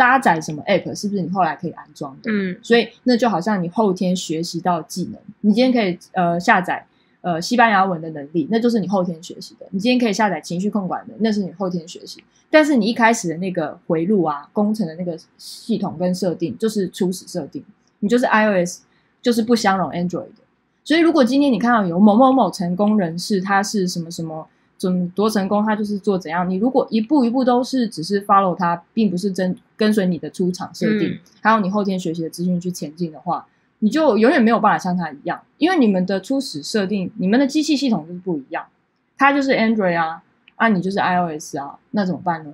[0.00, 2.30] 搭载什么 App，是不是你后来可以安装的？
[2.32, 6.86] 嗯所以那就好像你后天学习到技能，你今天可以呃下载
[7.20, 12.24] 呃西班牙文的能力，那就是你后天学习的；你今天可以下载情绪控管的，那是你后天学习。
[12.48, 17.62] 但是你一开始的那个回路啊，工程的那个系统跟设定，就是初始设定，
[17.98, 18.80] 你就是 iOS，
[19.20, 20.42] 就是不相容 Android 的。
[20.82, 24.48] 所以如果今天你看到有某某某成功人士，他是什么什么
[24.80, 31.18] 怎多成功，他就是做怎样，你如果一步一步都是只是 follow 他，并不是真跟随你的出厂设定，嗯。
[31.42, 33.46] 还有你后天学习的资讯去前进的话，
[33.80, 38.64] 你就永远没有办法像他一样，因为你们的初始设定，你们的机器系统就是不一样，
[39.18, 40.22] 它就是 Android 啊，
[40.56, 42.50] 啊你就是 iOS 啊，那怎么办呢？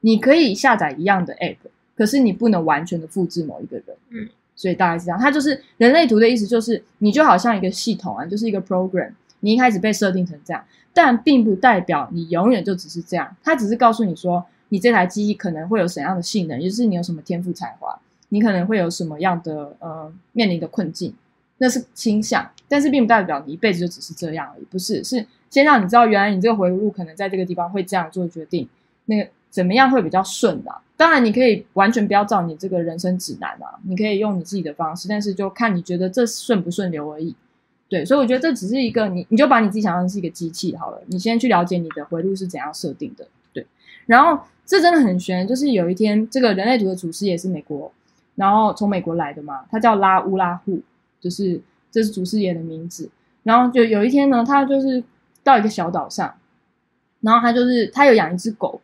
[0.00, 1.56] 你可以下载一样的 app，
[1.96, 9.10] 可是你不能完全的复制某一个人，嗯，所以大概是这样，它就是人类图的意思，就是你就好像一个系统啊，就是一个 program，
[9.40, 17.98] 你一开始被设定成这样，但并不代表你永远就只是这样，它只是告诉你说，你这台机器可能会有怎样的性能，也就是你有什么天赋才华，
[18.28, 21.14] 你可能会有什么样的呃面临的困境，
[21.58, 28.68] 那是倾向，但是并不代表你一辈子就只是这样而已，不是，是先让你知道原来你这个回路可能在这个地方会这样做决定，
[29.06, 30.80] 那个怎么样会比较顺啊？
[30.96, 37.34] 当然，你可以完全不要照你这个人生指南啊，你可以用你自己的方式，但是就看你觉得这顺不顺流而已。
[37.90, 43.26] 对，所以我觉得这只是一个你，你就把你自己想象是一个机器好了，你先去了解你的回路是怎样设定的。
[43.52, 43.66] 对，
[44.06, 47.90] 然后这真的很悬，就是有一天这个人类图的祖师也是美国，
[48.36, 50.80] 然后从美国来的嘛，他叫拉乌拉户，
[51.20, 53.10] 就是这是祖师爷的名字。
[53.42, 55.02] 然后就有一天呢，他就是
[55.42, 56.32] 到一个小岛上，
[57.22, 58.80] 然后他就是他有养一只狗，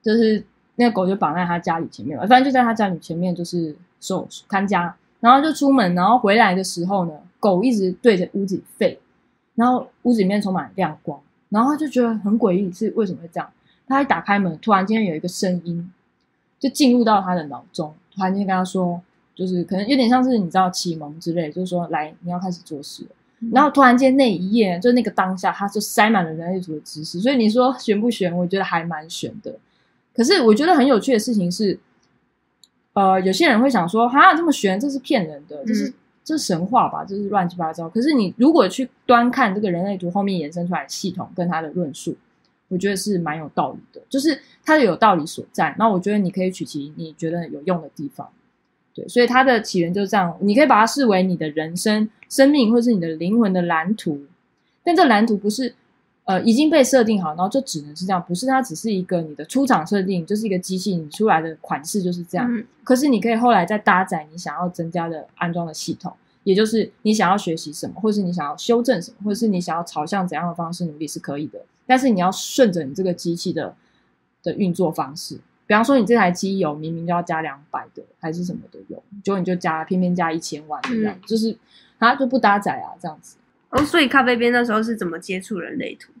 [0.00, 0.44] 就是
[0.76, 7.12] 那个狗就绑在他家里前面嘛，反正就在他家里前面就是守看家，然后就出门，然后回来的时候呢，
[7.44, 8.96] 狗一直对着屋子吠，
[9.54, 13.46] 然后屋子里面充满亮光，然后他就觉得很诡异，是为什么会这样？
[13.86, 15.92] 他一打开门，突然间有一个声音
[16.58, 18.98] 就进入到他的脑中，突然间跟他说，
[19.34, 23.10] 就是可能有点像是你知道启蒙之类，就是说来你要开始做事了。
[23.52, 28.34] 然后突然间那一夜，就那个当下，他就塞满了人类图的知识，所以你说悬不悬？
[28.34, 29.54] 我觉得还蛮悬的。
[30.14, 31.78] 可是我觉得很有趣的事情是，
[32.94, 35.92] 呃，有些人会想说，哈，这么悬，这是骗人的，这是、
[36.24, 37.88] 这是神话吧，这是乱七八糟。
[37.88, 42.16] 可是你如果去端看这个人类图后面衍生出来的系统跟它的论述，
[42.68, 45.74] 我觉得是蛮有道理的，就是它的有道理所在。
[45.78, 48.26] 那我觉得你可以取其你觉得有用的地方。
[48.94, 54.22] 对，所以它的起源就是这样，你可以把它视为你的人生、生命或是你的灵魂的蓝图，
[54.82, 55.74] 但这蓝图不是
[56.24, 62.46] 呃已经被设定好，然后就只能是这样，不是它只是一个你的出厂设定，就是一个机器，你出来的款式就是这样。
[62.50, 73.74] 嗯可是你可以后来再搭载你想要增加的安装的系统，也就是你想要学习什么，或是你想要修正什么，或者是你想要朝向怎样的方式努力是可以的，但是你要顺着你这个机器的
[74.42, 75.38] 的运作方式。
[75.66, 81.56] 比方说，你这台机油明明就要加两百的，还是什么的油，结果你就加偏偏加一千万这样，嗯就是
[81.98, 83.36] 它就不搭载啊，这样子。
[83.74, 86.12] 哦，所以咖啡边那时候是怎么接触人类图？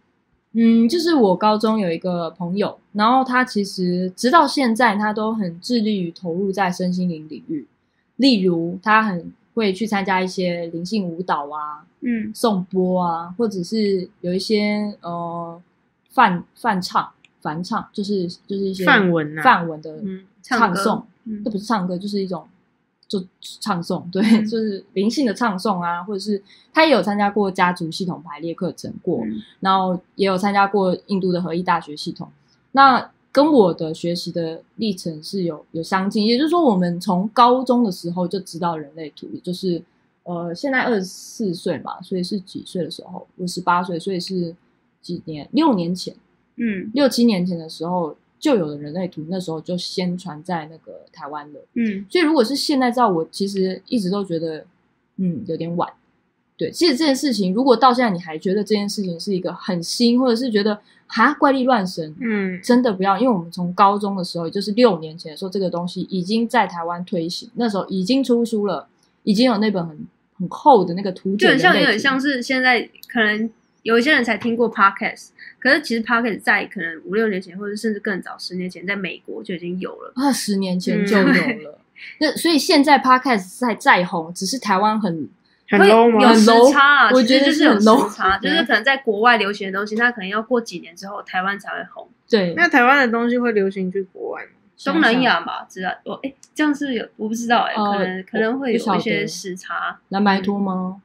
[0.56, 7.66] 嗯，就是我高中有一个朋友，然后他其实直到现在，他都很致力于投入在身心灵领域，
[8.16, 15.60] 例如他很会去参加一些灵性舞蹈啊、嗯颂钵啊，或者是有一些呃
[16.10, 17.08] 泛泛唱、
[17.40, 22.46] 梵唱，就是就是一些梵文啊梵文的嗯唱诵，嗯这不是唱歌，就是一种
[23.20, 32.28] 就唱诵，对，嗯就是灵性的唱诵啊，或者是他也有参加过家族系统排列课程过，嗯然后也有参加过印度的合一大学系统。
[32.72, 39.82] 那跟我的学习的历程是有有相近，也就是说，我们从高中的时候就知道人类图，也就是
[40.24, 43.26] 呃，现在二十四岁嘛，所以是几岁的时候？
[43.36, 44.54] 我十八岁，所以是
[45.02, 45.48] 几年？
[45.52, 46.14] 六年前，
[46.56, 51.60] 嗯六七年前的时候就有的人类图那时候就先传在那个台湾了。
[51.72, 54.66] 嗯，所以如果是现在照，我其实一直都觉得，
[55.16, 55.90] 嗯，有点晚。
[56.54, 68.86] 对，其实这件事情，如果到现在你还觉得这件事情是一个很新，或者是觉得哈怪力乱神，嗯，真的不要，因为我们从高中的时候，也就是六年前的时候，这个东西已经在台湾推行，那时候已经出书了，
[69.22, 70.06] 已经有那本很
[70.38, 73.50] 很厚的那个图就很像，有点像是现在可能
[73.84, 75.28] 有一些人才听过 podcast，
[75.60, 80.12] 可是其实 podcast 在可能五六年前，或者甚至更早十年前，在美国就已经有了。
[80.16, 81.78] 二十年前嗯就有了。
[82.18, 85.28] 那所以现在 podcast 在再红，只是台湾很
[85.68, 86.22] 很会 low 吗？
[86.22, 92.08] 有时 low，差啊，我觉得就是是有时差，就是可能在国外流行的东西，它可能要过几年之后，台湾才会红。
[92.28, 94.48] 对那台湾的东西会流行去国外吗？
[94.82, 99.98] 东南亚吧，知道我哎，这样是有我不知道哎，呃可能可能会有一些时差。
[100.08, 100.96] 蓝白拖吗？
[100.96, 101.00] 嗯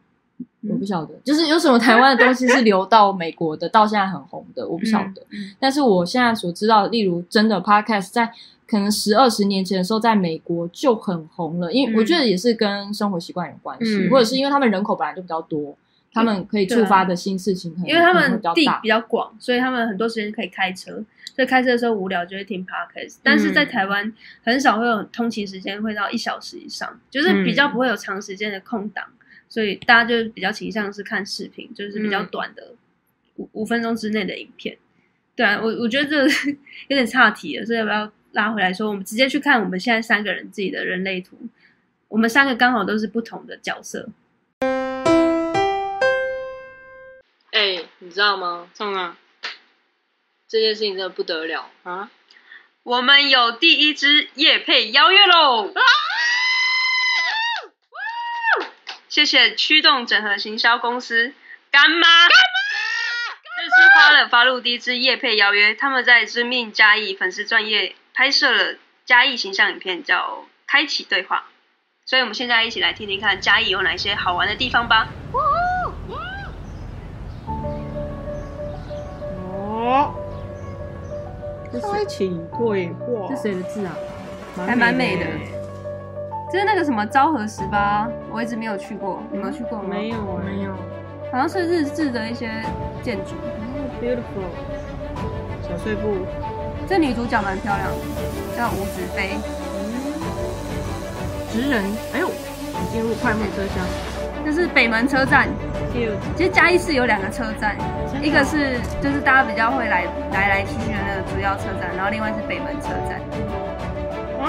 [0.67, 5.22] 我不晓得，就是有什么台湾的东西是流到美国的，到现在很红的，我不晓得。
[5.30, 5.52] 嗯。
[5.60, 8.30] 但是我现在所知道的，例如真的 podcast 在
[8.67, 14.10] 可能十二十年前的时候，在美国就很红了，因为嗯我觉得也是跟生活习惯有关系，嗯。
[14.10, 15.78] 或者是因为他们人口本来就比较多，
[16.12, 18.88] 他们可以触发的新事情因为他们地比较大比。
[18.89, 20.91] 较广，所以他们很多时间可以开车，
[21.36, 23.15] 所以开车的时候无聊就会听 podcast。
[23.24, 24.12] 但是在台湾
[24.43, 29.06] 很少会有通勤时间会到一小时以上，就是比较不会有长时间的空档，
[29.49, 32.75] 所以大家就比较倾向是看视频，就是比较短的
[33.35, 34.77] 五五分钟之内的影片。
[35.35, 36.27] 对啊，我我觉得这
[36.88, 41.38] 有点岔题了，所以要不要拉回来说，我们直接去看我们现在三个人自己的人类图，
[42.07, 44.07] 我们三个刚好都是不同的角色。
[47.51, 48.69] 哎、你知道吗？
[48.73, 49.17] 中了
[50.47, 51.71] 这件事情真的不得了。
[51.83, 52.12] 啊！
[52.83, 55.73] 我们有第一支夜配邀约喽！
[59.10, 61.34] 谢谢驱动整合行销公司
[61.72, 62.38] 干妈，干妈，
[63.58, 71.38] 这次花了发露第一支夜配邀约，他们在知命嘉义粉丝专业拍摄了嘉义形象影片，叫《开启对话》。
[72.06, 75.08] 所以我们现在一起来听听看嘉义有哪些好玩的地方吧。
[79.65, 80.13] 哦，
[81.91, 83.95] 开启对话，这谁的字啊？
[84.67, 85.26] 还蛮美的
[86.51, 89.89] 就是那个什么昭和十八，我一直没有去过，你们有去过吗？
[89.89, 90.71] 没有啊没有。
[91.31, 92.49] 好像是日治的一些
[93.03, 93.35] 建筑。
[94.01, 94.49] ，beautiful，
[95.62, 96.25] 小碎步，
[96.88, 99.38] 这女主角蛮漂亮的，叫吴子飞。
[99.75, 99.93] 嗯。
[101.51, 101.83] 直人，
[102.13, 103.85] 哎呦，你进入快木车厢
[104.43, 105.47] 这是北门车站。
[105.93, 107.75] ，cute，其实嘉义市有两个车站，
[108.23, 113.18] 一个是就是大家比较会来来来去去的那个主要车站，然后另外是北门车站。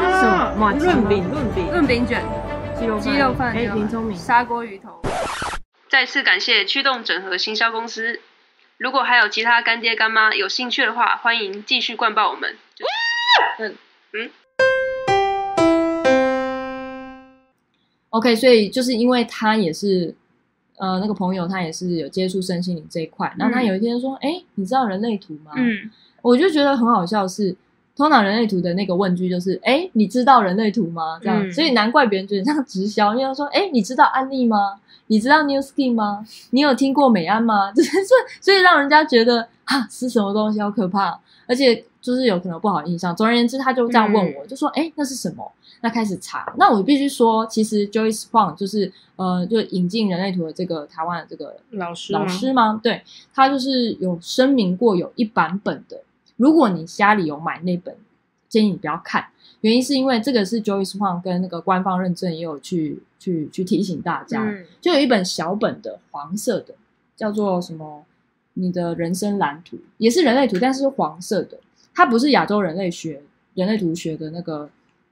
[0.01, 2.25] 哇这是什么马吉吗润饼，润饼，润饼卷、
[2.75, 4.17] 鸡肉鸡肉饭、哎，林聪明。
[4.17, 4.99] 砂锅鱼头。
[5.91, 8.19] 再次感谢驱动整合行销公司。
[8.79, 12.57] 如果还有其他干爹干妈有兴趣的话，欢迎继续灌爆我们。
[13.59, 13.75] 嗯
[14.15, 14.31] 嗯
[18.09, 20.15] ，OK，所以就是因为他也是，
[20.79, 25.53] 呃，那个朋友他也是有接触身心灵这一块，然后他有一天说，哎、你知道人类图吗？
[25.57, 25.91] 嗯，
[26.23, 27.55] 我就觉得很好笑是。
[28.01, 31.19] 通常人类图的那个问句就是，哎，你知道人类图吗？
[31.21, 34.81] 这样，嗯所以难怪别人觉得像直销，因为他说，哎，你知道安利吗？
[35.09, 36.27] 你知道 New Skin 吗？
[36.49, 37.71] 你有听过美安吗？
[37.77, 43.15] 就是所以 所以让人家觉得啊是什么东西，好可怕，而且就是有可能不好印象。
[43.15, 45.53] 总而言之，他就这样问我，就说，哎，那是什么？
[45.83, 52.81] 那开始查，那我必须说，其实 Joyce Huang 就是呃，就引进人类图的这个台湾的这个老师老师吗？
[52.83, 53.03] 对，
[53.35, 56.01] 他就是有声明过有一版本的，
[56.41, 57.95] 如果你家里有买那本，
[58.49, 59.27] 建议你不要看，
[59.61, 64.65] 原因是因为这个是 Joyce Huang 跟那个官方认证也有去去去提醒大家，嗯。
[64.81, 66.75] 就有一本小本的黄色的，
[67.15, 68.07] 叫做什么？
[68.55, 71.59] 你的人生蓝图也是人类图，但是是黄色的，
[71.95, 73.23] 它不是亚洲人类学
[73.55, 74.69] 人类图学的那个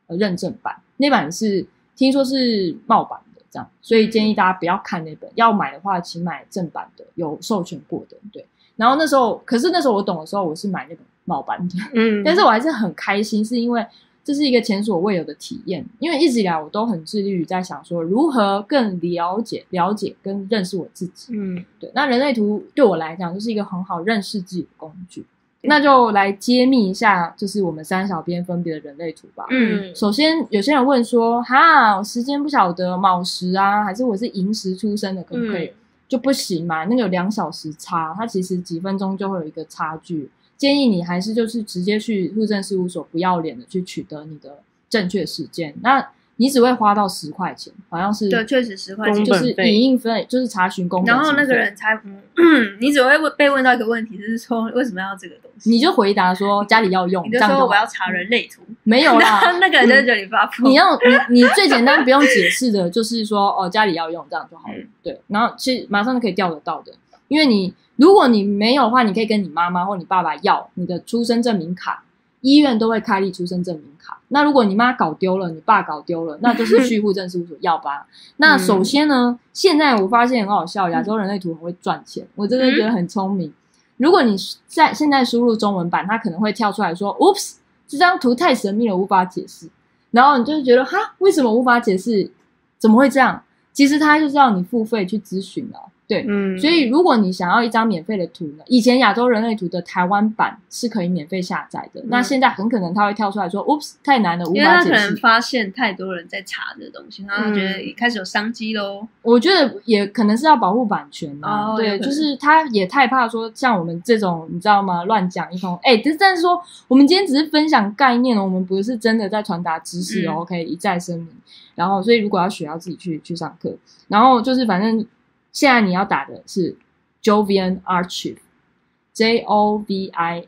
[0.09, 1.65] 呃认证版，那版是
[1.95, 8.17] 听说是冒版的这样，所以建议大家不要看那本，要买的话请买正版的，有授权过的。
[8.33, 13.85] 对，然后那时候，可是那时候我懂的时候，我是买那本冒版的，嗯，但是我还是很开心，是因为
[14.25, 15.85] 这是一个前所未有的体验。
[15.99, 21.35] 因为一直以来我都很致力于在想说，如何更了解、了解跟认识我自己。
[21.37, 25.25] 嗯对，那人类图对我来讲就是一个很好认识自己的工具。
[25.63, 29.45] 那就来揭秘一下，就是我们三小编分别的人类图吧。
[29.51, 35.75] 嗯，首先，有些人问说：“哈，我时间不晓得卯时啊，还是我是寅时出生的，可不可以？”嗯
[36.09, 40.31] 就不行嘛，那个有两小时差，它其实几分钟就会有一个差距。
[40.59, 44.59] 建议你还是就是直接去户政事务所，不要脸的去取得你的
[44.91, 45.73] 正确时间。
[45.83, 49.25] 那你只会花到十块钱，好像是对，确实十块钱。
[49.25, 51.95] 就是影印费，就是查询公本然后那个人才，
[52.37, 55.69] 嗯，你只会问被问到一个问题，就是说为什么要这个东西？
[55.69, 60.71] 你就回答说家里要用，你就说我要查人类图，没有啦，那个人就觉得你发疯。
[60.71, 60.97] 你要
[61.29, 64.75] 你你最简单不用解释的，就是说哦家里要用这样就好了。
[64.77, 66.93] 嗯对，然后其实马上就可以调得到的，
[67.27, 72.05] 因为你如果你没有的话，你可以跟你妈妈或你爸爸要你的出生证明卡，
[72.43, 74.19] 医院都会开立出生证明卡。
[74.29, 78.07] 那如果你妈搞丢了，你爸搞丢了，那就是去户政事务所要吧。
[78.37, 83.53] 那首先呢，现在我发现很好笑，亚洲人类图很会赚钱，我真的觉得很聪明。
[83.97, 84.37] 如果你
[84.69, 87.55] 在现在输入中文版，它可能会跳出来说：“Oops，
[87.89, 89.69] 这张图太神秘了，无法解释。”
[90.13, 92.31] 然后你就会觉得哈，为什么无法解释？
[92.79, 93.43] 怎么会这样？
[93.73, 95.91] 其实它就是要你付费去咨询啊。
[96.09, 105.17] 对，嗯，所以如果你想要一张免费的图呢，以前亚洲人类图的台湾版是可以免费下载的，那现在很可能它会跳出来说：“Oops，太难了，无因为他可能法解释。
[105.17, 115.05] 发现太多人在查这个东西，然后他觉得开始有商机喽。”我觉得也可能是要保护版权哦有可能就是他也太怕说像我们这种你知道吗？
[115.05, 121.29] 乱讲一通，哎，但是说我们今天只是分享概念哦，我们不是真的在传达知识哦、嗯 OK，一再声明。
[121.75, 123.77] 然后，所以如果要学，要自己去去上课。
[124.09, 125.07] 然后就是反正
[125.53, 126.77] 现在你要打的是
[127.23, 130.47] Jovian Archive，J O V I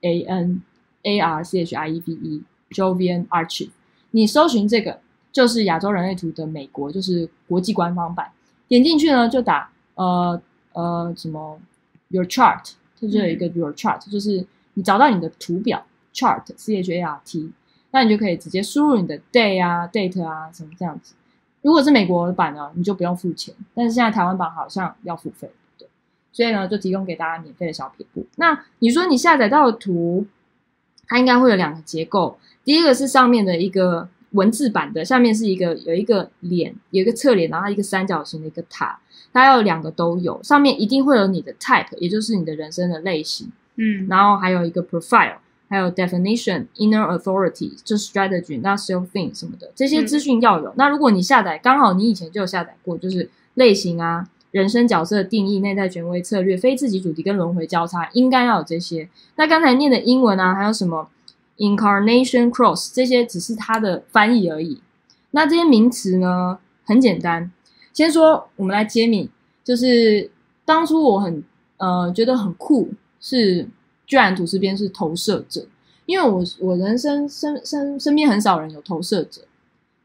[0.00, 0.62] A N
[1.02, 3.70] A R C H I E V E Jovian Archive。
[4.12, 5.00] 你搜寻这个
[5.32, 8.32] 就是亚洲人类图的美国，就是国际官方版。
[8.66, 10.40] 点进去呢，就打呃
[10.72, 11.60] 呃什么
[12.08, 17.52] Your Chart，它就有一个 Your Chart，、就是你找到你的图表 Chart C H A R T，
[17.90, 21.14] 那你就可以直接输入你的 Day 啊 Date 啊什么这样子。
[21.62, 25.86] 如果是美国版呢，你就不用付钱，但是现在台湾版好像要付费，对，
[26.32, 28.26] 所以呢就提供给大家免费的小撇步。
[28.36, 30.26] 那你说你下载到的图，
[31.06, 38.98] 它应该会有两个结构，第一个是上面的一个文字版的，下面是一个有一个脸，有一个侧脸，然后一个三角形的一个塔，
[39.32, 45.36] 它要两个都有，上面一定会有你的 type，也就是你的人生的类型，嗯，然后还有一个 profile，
[45.70, 50.74] 还有 definition、inner authority，就是 strategy、那 self thing 什么的，这些资讯要有。
[50.76, 59.08] 那如果你下载，刚好你以前就有下载过，就是类型啊、人生角色定义、内在权威策略、非自己主题跟轮回交叉，应该要有这些。
[59.36, 61.08] 那刚才念的英文啊，还有什么
[61.58, 64.82] incarnation cross 这些，只是它的翻译而已。
[65.30, 67.52] 那这些名词呢，很简单。
[67.92, 69.30] 先说，我们来揭秘，
[69.62, 70.30] 就是
[70.64, 71.44] 当初我很
[71.76, 73.68] 呃觉得很酷，是
[74.10, 75.64] 居然吐司边是投射者，
[76.04, 79.42] 因为我我人生身身身边很少人有投射者，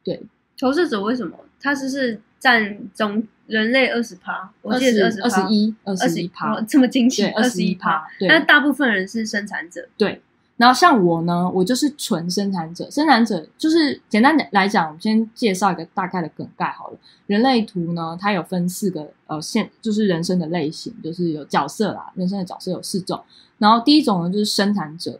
[0.04, 0.22] 对，
[0.60, 1.36] 投射者为什么？
[1.60, 10.22] 他是是占总人类二十趴，我记得是十二十一二二十一趴哦，，这么惊奇，对，二十一趴，对，那大部分人是生产者，对，
[10.58, 12.90] 然后像我呢，我就是纯生产者。
[12.90, 16.98] 生产者就是简单的来讲，我先介绍一个大概的梗概好了。
[17.28, 23.22] 人类图呢，它有分四个呃现，就是人生的类型，就是有角色啦，人生的角色有四种。
[23.58, 25.20] 然后第一种呢就是生产者，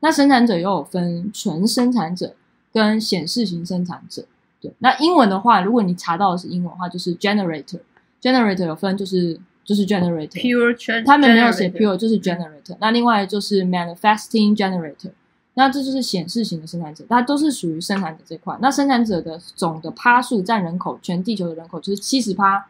[0.00, 2.34] 那生产者又有分纯生产者
[2.72, 4.26] 跟显示型生产者。
[4.60, 7.80] 对，那英文的话，如果你查到的是英文的话，就是 generator。
[8.20, 11.04] generator 有分就是就是 generator。
[11.04, 12.76] 他们没有写 pure，就是 generator。
[12.80, 15.10] 那另外就是 manifesting generator，
[15.54, 18.56] 那这就是显示型的生产者，它都是属于生产者这块。
[18.62, 22.66] 那生产者的总的趴数占人口，全地球的人口就是七十趴。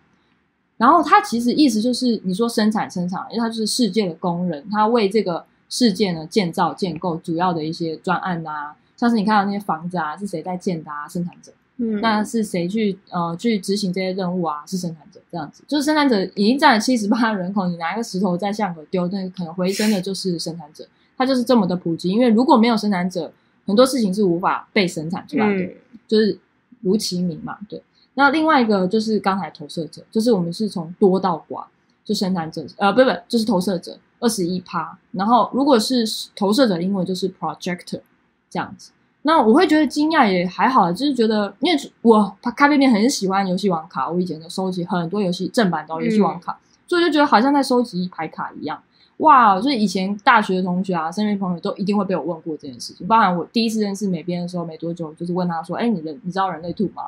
[0.78, 11.08] 然后它其实意思就是，你说生产生产，因为它就是世界的工人，他为这个世界呢建造建构主要的一些专案啊，像是你看到那些房子啊，是谁在建的啊？
[11.08, 11.52] 生产者。
[11.78, 14.64] 嗯，那是谁去呃去执行这些任务啊？
[14.66, 22.08] 是生产者这样子，就是生产者已经占了七十八人口，你拿一个石头在巷口丢，那可能回声的就是生产者，它就是这么的普及。
[22.08, 23.30] 因为如果没有生产者，
[23.66, 25.74] 很多事情是无法被生产出来的，嗯
[26.08, 26.38] 就是
[26.80, 27.82] 如其名嘛，对。
[28.14, 31.64] 那另外一个就是刚才投射者，就是我们是从多到寡，
[32.02, 36.02] 就生产者呃不不就是投射者二十一趴，然后如果是
[36.34, 38.00] 投射者，英文就是 projector
[38.48, 38.92] 这样子。
[39.26, 48.80] 那我会觉得惊讶也还好，就是觉得因为我咖啡店很喜欢游戏王卡，我以前就收集很多游戏正版的游戏王卡，所以就觉得好像在收集一排卡一样。
[49.16, 49.56] 哇！
[49.56, 53.04] 就是以前大学的同学啊，身边朋友都一定会被我问过这件事情。
[53.06, 57.04] 包含我第一次认识美编的时候没多久，就是问他说：“哎，你的你知道人类图吗？”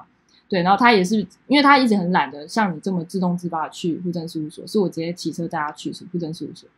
[0.48, 6.68] 对，然后他也是，因为他一直很懒得像你这么自动自发的去户政事务所，是我直接骑车带他去户政事务所。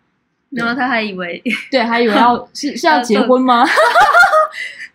[0.51, 1.41] 然后他还以为
[1.71, 3.65] 对，还以为要 是是要结婚吗？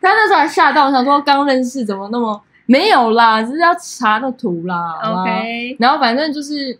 [0.01, 4.99] 他那时候还吓到，我想说刚认识怎么那么没有啦，只是要查那图啦。
[5.03, 6.77] OK，然后反正就是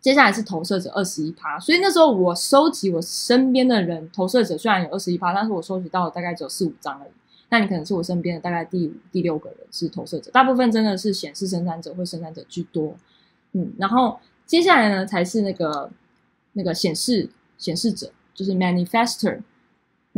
[0.00, 7.10] 接下来是投射者二十一趴，所以那时候我收集我身边的人投射者虽然有二十一趴，但是我收集到的大概只有四五张而已。
[7.50, 12.94] 那你可能是我身边的大概第五、第六个人是投射者，大部分真的是显示生产者或生产者居多。
[13.52, 15.90] 嗯，然后接下来呢才是那个
[16.52, 17.26] 那个显示
[17.56, 19.40] 显示者，就是 manifester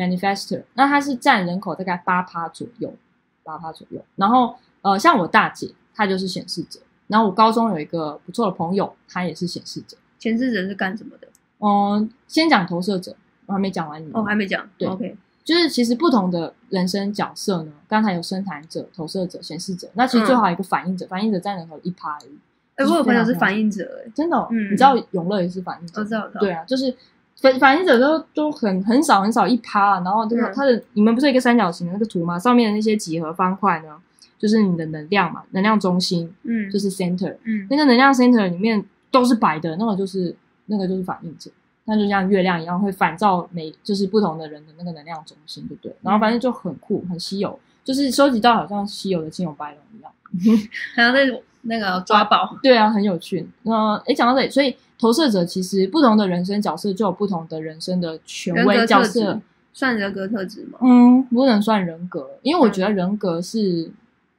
[0.01, 2.94] manifester，那它是占人口大概八趴左右，
[3.42, 4.03] 八趴左右。
[4.16, 6.80] 然后呃，像我大姐，她就是显示者。
[7.09, 9.96] 然后我高中有一个不错的朋友，他也是显示者。
[10.20, 11.26] 显示者是干什么的？
[11.59, 14.09] 嗯，先讲投射者，我还没讲完你。
[14.12, 14.64] 哦，还没讲。
[14.78, 22.38] 对，OK，就是其实不同的人生角色呢，刚才有生产者、投射者、显示者，那其实最好一个反应者，反应者占人口一趴而已。
[22.76, 26.28] 哎，我有朋友是反应者，哎，真的哦、嗯你知道永乐也是反应者，知道。
[26.38, 26.96] 对啊，就是
[27.41, 32.38] 反反应者都都很很少很少一趴，然后这个嗯它的、你们不是一个三角形的那个图吗？
[32.38, 33.97] 上面的那些几何方块呢，
[34.38, 40.34] 就是你的能量嘛，能量中心嗯，就是 center，嗯那个能量 center 里面都是白的，那个就是
[40.66, 41.51] 那个就是反应者，
[41.86, 45.97] 那就像月亮一样会反照每就是不同的人的那个能量中心，对不对？
[46.03, 50.12] 然后反正就很酷，很稀有，就是收集到好像稀有的金融白龙一样。
[50.95, 51.20] 还要在
[51.62, 52.57] 那个抓宝。
[52.62, 53.47] 对啊，很有趣。
[53.62, 59.40] 那诶，讲到这里，所以投射者其实不同的人生角色就有不同的人生的权威角色。
[59.72, 60.78] 算人格特质吗？
[60.82, 63.90] 嗯，不能算人格，因为我觉得人格是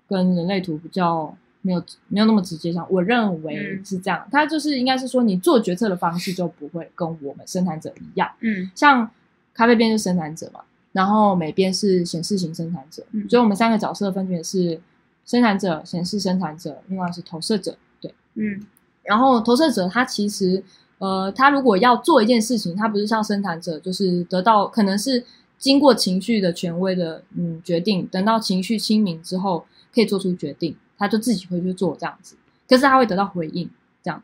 [0.07, 2.85] 跟人类图比较没有没有那么直接上。
[2.89, 8.29] 我认为嗯是这样，它就是应该是说你做决策的方式就不会跟我们生产者一样。
[8.41, 9.09] 嗯像
[9.53, 10.59] 咖啡边是生产者嘛，
[10.91, 14.79] 然后美边是显示型生产者，嗯所以我们三个角色分别是
[15.25, 17.77] 生产者、显示生产者，另外是投射者。
[18.01, 18.59] 对，嗯
[19.03, 20.63] 然后投射者他其实
[20.99, 25.23] 呃，他如果要做一件事情，他不是像生产者，就是得到可能是
[25.57, 32.35] 经过情绪的权威的嗯决定，等到情绪清明之后可以做出决定，他就自己会去做这样子，
[32.69, 33.67] 可是他会得到回应
[34.03, 34.21] 这样，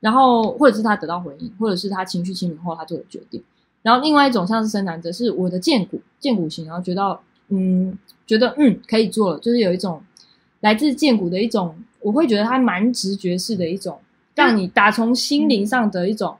[0.00, 3.42] 然后或者是他得到回应，或者是他情绪清明后他做的决定。
[3.82, 7.20] 然后另外一种像是生产者，是我的荐股荐股型，然后觉得
[7.50, 10.02] 嗯觉得嗯可以做了，就是有一种
[10.60, 13.98] 来自荐股的一种，我会觉得它蛮直觉式的一种，
[14.34, 16.36] 让你打从心灵上的一种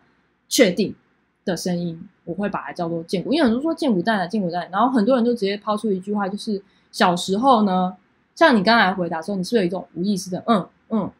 [0.46, 0.94] 确定
[1.42, 3.32] 的声音，我会把它叫做荐股。
[3.32, 6.62] 因为很多人说荐股蛋啊荐股蛋，然后很多人就直接抛出一句话，就是
[6.92, 7.96] 小时候呢，
[8.34, 11.10] 像你刚才回答说，你是不是有一种无意识的嗯嗯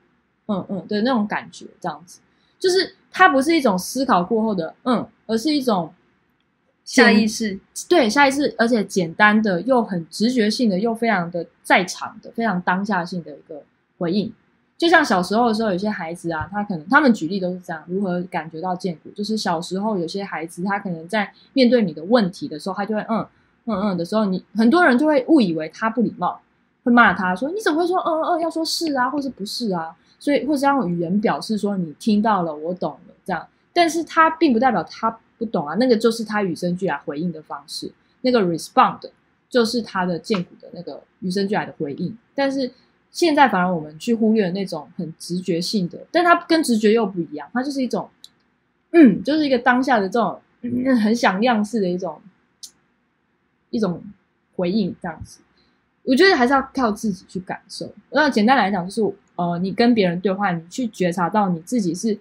[0.46, 2.20] 嗯嗯的那种感觉，这样子，
[2.58, 5.90] 就是它不是一种思考过后的嗯，而是一种
[6.84, 7.58] 下意识。
[7.88, 13.62] 对下意识，而且简单的又很直觉性的，又非常的在场的，非常当下性的一个
[13.98, 14.32] 回应。
[14.76, 23.24] 就像小时候的时候，有些孩子啊，他可能他们举例都是这样，如何感觉到建骨，就是小时候有些孩子，他可能在面对你的问题的时候，他就会嗯
[23.66, 26.40] 嗯嗯的时候，你很多人就会误以为他不礼貌，
[26.82, 37.90] 会骂他说你怎么会说嗯嗯嗯，要说是啊，或是不是啊，所以或是用语言表示说你听到了，我懂了这样，但是他并不代表他不懂啊，那个就是他与生俱来回应的方式，
[38.22, 38.98] 那个 respond
[39.48, 42.70] 就是他的建骨的那个与生俱来的回应，但是
[43.14, 48.10] 现在反而我们去忽略那种很直觉性的，但它跟直觉又不一样，它就是一种，
[48.90, 52.20] 嗯，就是一个当下的这种、嗯、很响亮式的一种
[53.70, 54.02] 一种
[54.56, 55.38] 回应，这样子。
[56.02, 57.88] 我觉得还是要靠自己去感受。
[58.10, 62.18] 那简单来讲，就是呃，你跟别人对话，你去觉察到你自己是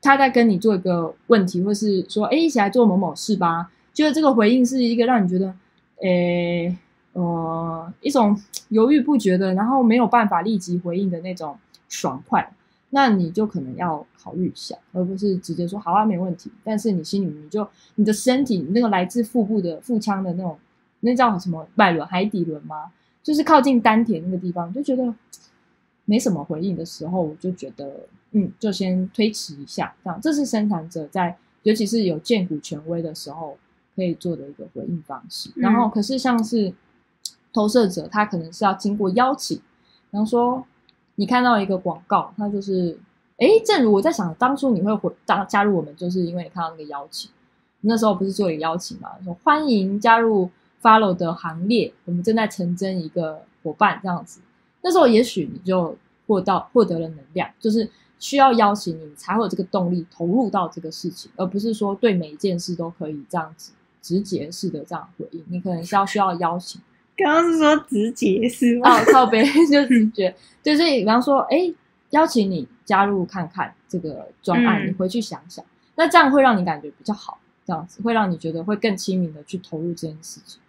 [0.00, 3.70] 他在跟你做一个问题，或是说，哎，一起来做某某事吧。
[3.92, 5.52] 就是这个回应是一个让你觉得，
[6.02, 6.76] 诶，
[7.16, 8.38] 呃，一种
[8.68, 11.56] 犹豫不决的，然后没有办法立即回应的那种
[11.88, 12.52] 爽快，
[12.90, 16.50] 那你就可能要考虑一下，而不是直接说好啊，没问题。
[16.62, 20.58] 但是你心里你就你的身体那个来自腹部的腹腔的那种，
[21.00, 22.92] 那叫什么脉轮、海底轮吗？
[23.22, 25.14] 就是靠近丹田那个地方，就觉得
[26.04, 28.00] 没什么回应的时候，我就觉得
[28.32, 33.56] 嗯，就先推迟一下，这样这是生产者在尤其是有荐股权威的时候
[33.94, 35.50] 可以做的一个回应方式。
[35.56, 36.72] 然后可是像是
[37.56, 40.62] 投射者，他可能是要经过邀请，比方说
[41.14, 42.98] 你看到一个广告，他就是
[43.38, 47.30] 诶，正如我在想，当初你会回加加入我们，就是因为你看到那个邀请，
[47.80, 50.50] 那时候不是做一个邀请嘛，说欢迎加入。
[50.82, 54.40] follow 的行列，我们正在成真一个伙伴这样子。
[54.82, 55.96] 那时候也许你就
[56.28, 57.90] 获到获得了能量，就是
[58.20, 65.42] 需要邀请你，才会有这个动力投入到这个事情，而不是说对每一件事都可以这样子直接式的这样回应。
[65.48, 66.80] 你可能是要需要邀请。
[67.16, 68.90] 刚刚是说直接是吗？
[68.90, 70.34] 哦，靠背 就直觉。
[70.62, 71.72] 对，所以比方说，哎，
[72.10, 75.64] 邀请你加入看看这个专案，嗯你回去想想，
[75.96, 80.60] 那这样会让你感觉比较好，这样子会让你觉得会更亲民的去投入这件事情。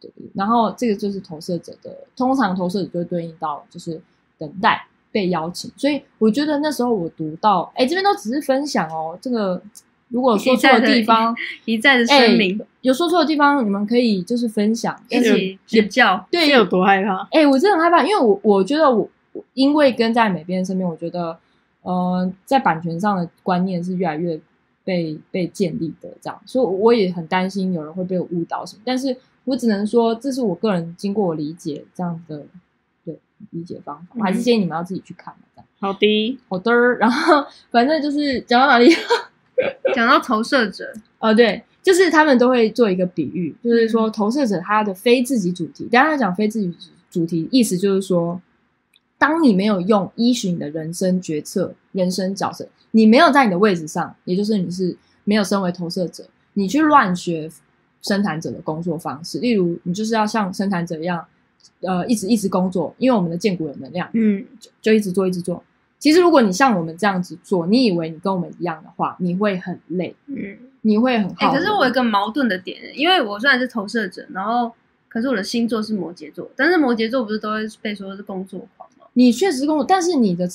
[0.00, 4.00] 对，然后这个就是投射者的，通常投射者就会对应到就是
[4.38, 9.60] 等待被邀请，所以我觉得那时候我读到，哎，这边都只是分享哦，这个
[10.08, 11.34] 如果说错的地方，
[11.64, 14.98] 一再的哎声明，有说错的地方，你们可以就是分享。
[15.08, 16.26] 一起指教。
[16.30, 17.28] 对，是有多害怕？
[17.30, 21.36] 哎、我真的很害怕，因为我我觉得我我因为跟在美编身边，我觉得
[21.82, 24.40] 呃，在版权上的观念是越来越
[24.84, 28.82] 被被建立的，这样，所以我也很担心有人会被我误导什么。
[28.84, 32.44] 但是我只能说，这是我个人经过我理解这样的
[33.04, 33.18] 对
[33.50, 35.66] 理解方法，我还是建议你们要自己去看这样。
[35.78, 38.90] 好的，好的，然后反正就是讲到哪里？
[39.94, 45.84] 讲到投射者， 哦，对，就是他们都会做一个比喻，就是说投射者他的非自己主题。
[45.84, 46.74] 等一下讲非自己
[47.10, 48.40] 主题，意思就是说，
[49.16, 57.50] 当你没有用依循你的人生决策、人生角色，你没有在你的位置上，也就是你是没有身为投射者，你去乱学
[58.02, 61.24] 生产者的工作方式，例如你就是要像生产者一样，
[61.80, 65.62] 呃，一直一直工作，因为我们的建骨有能量，嗯，就就一直做一直做。
[66.00, 71.60] 其实如果你像我们这样子做，你以为你跟我们一样的话，你会很累，嗯，你会很哎、耗能。
[71.60, 74.72] 可是我有一个矛盾的点，因为我虽然是投射者，然后
[75.08, 79.04] 可是我的星座是摩羯座，但是摩羯座不是都会被说是工作狂吗？
[79.12, 80.48] 你确实工作，但是你的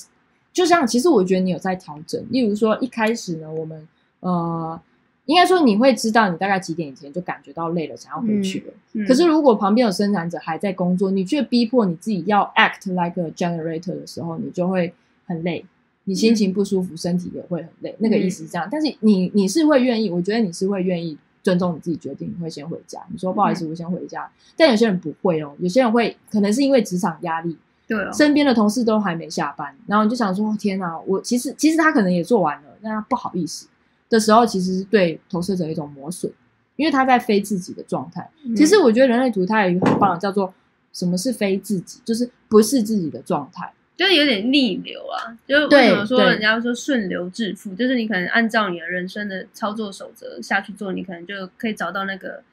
[0.52, 2.22] 就像其实我觉得你有在调整。
[2.32, 3.88] 例如说一开始呢，我们
[4.22, 4.80] 呃，
[5.26, 8.74] 应该说你会知道你大概几点以前就感觉到累了，想要回去了。
[8.94, 14.94] 嗯可是如果旁边有生产者还在工作，你却逼迫你自己要 act like a generator 的时候，你就会
[15.26, 15.66] 很累。
[16.08, 18.68] 你心情不舒服，身体也会很累，那个意思是这样。
[18.72, 23.02] 但是你你是会愿意，我觉得你是会愿意尊重你自己决定，你会先回家。
[23.12, 24.30] 你说不好意思，我先回家。
[24.56, 27.58] 但有些人不会哦，有些人会，可能是因为职场压力，
[27.88, 33.68] 对哦，身边的同事都还没下班，然后你就想说：天哪，我其实其实他可能也做完了，但他不好意思
[34.08, 36.32] 的时候，其实是对投射者一种磨损，
[36.76, 38.30] 因为他在非自己的状态。
[38.44, 40.54] 嗯其实我觉得人类图它有一个很棒的叫做
[40.94, 43.72] 什么是非自己，就是不是自己的状态。
[43.98, 52.44] 就是有点逆流啊，就是为什么说人家说顺流致富，就是你可能按照你的人生的操作守则下去做，你可能就可以找到那个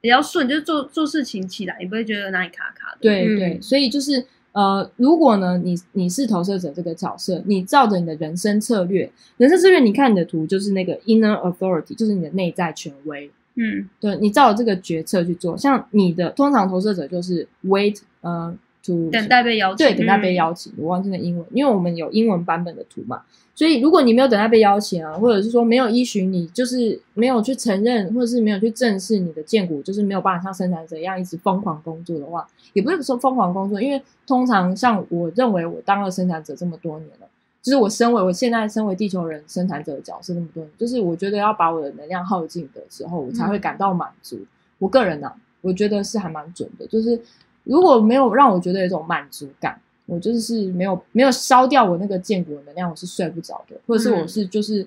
[0.00, 2.98] 比较顺，就是做做事情起来，你不会觉得哪里卡卡的。
[3.00, 13.30] 嗯对对，所以就是呃，如果呢，你你是投射者这个角色，你照着你的人生策略，人生策略，你看你的图就是那个 inner authority，就是你的内在权威。
[13.58, 18.54] 嗯对你照着这个决策去做，像你的通常投射者就是 wait，呃
[18.86, 20.72] ，to 等待被邀请，对，等待被嗯邀请。
[20.78, 23.22] 我忘记了英文，因为我们有英文版本的图嘛，
[23.54, 37.26] 所以如果你没有等待被邀请啊，或者是说没有依循你，就是没有去承认，或者是没有去正视你的荐股，就是没有办法像生产者一样一直疯狂工作的话，也不是说疯狂工作，因为通常像我认为我当了生产者这么多年了。
[37.62, 44.38] 就是我身为我现在身为地球人生产者的角色那么多年，就是我觉得要把我的能量耗尽的时候，我才会感到满足。
[44.78, 45.32] 我个人呢、
[45.62, 46.86] 我觉得是还蛮准的。
[46.86, 47.20] 就是
[47.66, 54.86] 如果没有让我觉得有一种满足感，我就是是没有没有烧掉我那个建国的能量，我是睡不着的，或者是我是就是、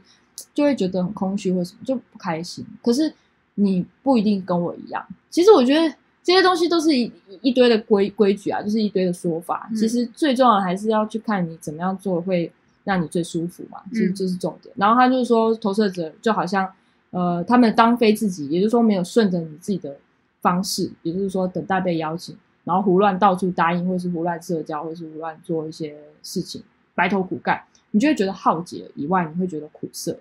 [0.54, 2.66] 就会觉得很空虚或什么就不开心。
[2.82, 3.14] 可是
[3.56, 7.12] 你不一定跟我一样，其实我觉得这些东西都是一
[7.42, 9.68] 一堆的规规矩啊，就是一堆的说法。
[9.72, 12.52] 嗯其实最重要的还是要去看你怎么样做会
[12.86, 14.74] 让你最舒服嘛，其实嗯这是重点。
[14.78, 16.72] 然后他就说，投射者就好像
[17.12, 19.98] 呃，他们当非自己，也就是说没有顺着你自己的
[20.42, 22.36] 方式，也就是说等待被邀请，
[22.70, 26.62] 然后胡乱到处答应，或是胡乱社交，或是胡乱做一些事情，
[26.94, 27.60] 白头苦干，
[27.90, 30.16] 你就会觉得耗竭以外，你会觉得苦涩，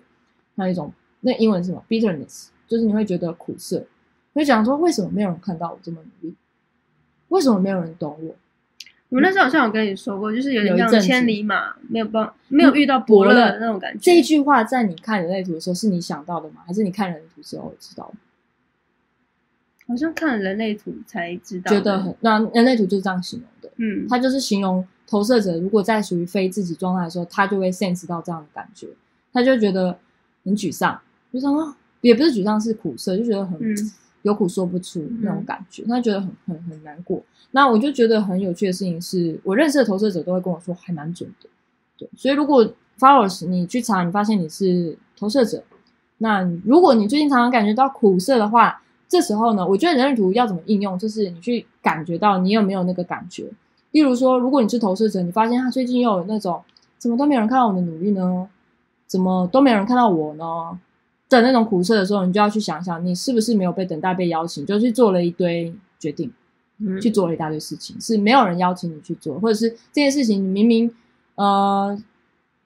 [0.57, 3.85] 还有一种那英文是什么 bitterness，就是你会觉得苦涩，
[4.33, 6.33] 会想说为什么没有人看到我这么努力，
[7.27, 8.35] 为什么没有人懂我？
[9.09, 13.99] 我那时候好像有跟你说过，就是有点像千里马没有帮没有遇到伯乐的那种感觉。
[14.01, 16.63] 这一句话在你看人类图的时候是你想到的吗？
[16.65, 18.13] 还是你看人类图之后知道的？
[19.89, 28.87] 好像看了人类图才知道，觉得很那人类图就是这样形容的，嗯，它就是形容投射者如果在属于非自己状态的时候，他就会 sense 到这样的感觉，
[29.33, 29.97] 他就觉得
[30.45, 31.01] 很沮丧，
[31.33, 33.91] 就想说也不是沮丧，是苦涩，就觉得很、嗯。
[34.23, 37.23] 有苦说不出那种感觉，他觉得很很很难过。
[37.51, 41.47] 那我就觉得很有趣的事情是，我认识的投射者都会跟我说还蛮准的，
[41.97, 42.69] 对，所以如果
[42.99, 45.63] followers 你去查，你发现你是投射者，
[46.17, 53.49] 那如果你最近常常感觉到苦涩的话，这时候呢，我觉得人类图要怎么应用，就是你去感觉到你有没有那个感觉。
[53.91, 56.61] 例如说，如果你是投射者，你发现他最近又有那种
[56.99, 58.47] 怎么都没有人看到我的努力呢？
[59.07, 60.79] 怎么都没有人看到我呢？
[61.27, 66.31] 的那种苦涩的时候，你就要去想想，你是不是没有被等待被邀请，就去做了一堆决定，
[66.79, 70.91] 嗯去做了一大堆事情，是没有人邀请你去做，或者是这件事情你明明
[71.35, 71.99] 呃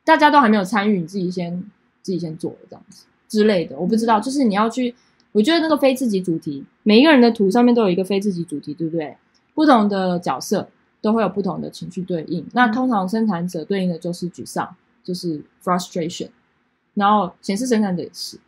[0.06, 1.62] 大家都还没有参与，你自己先
[2.02, 4.94] 自己先做了这样子之类的，我不知道，就是你要去，
[5.34, 9.18] 我觉得那个非自己主题，每一个人的图上面都有一个非自己主题，对不对？
[9.54, 10.68] 不同的角色
[11.02, 16.30] 都会有不同的情绪对应，那通常生产者对应的就是沮丧，就是 frustration，
[16.94, 18.40] 然后显示生产者也是。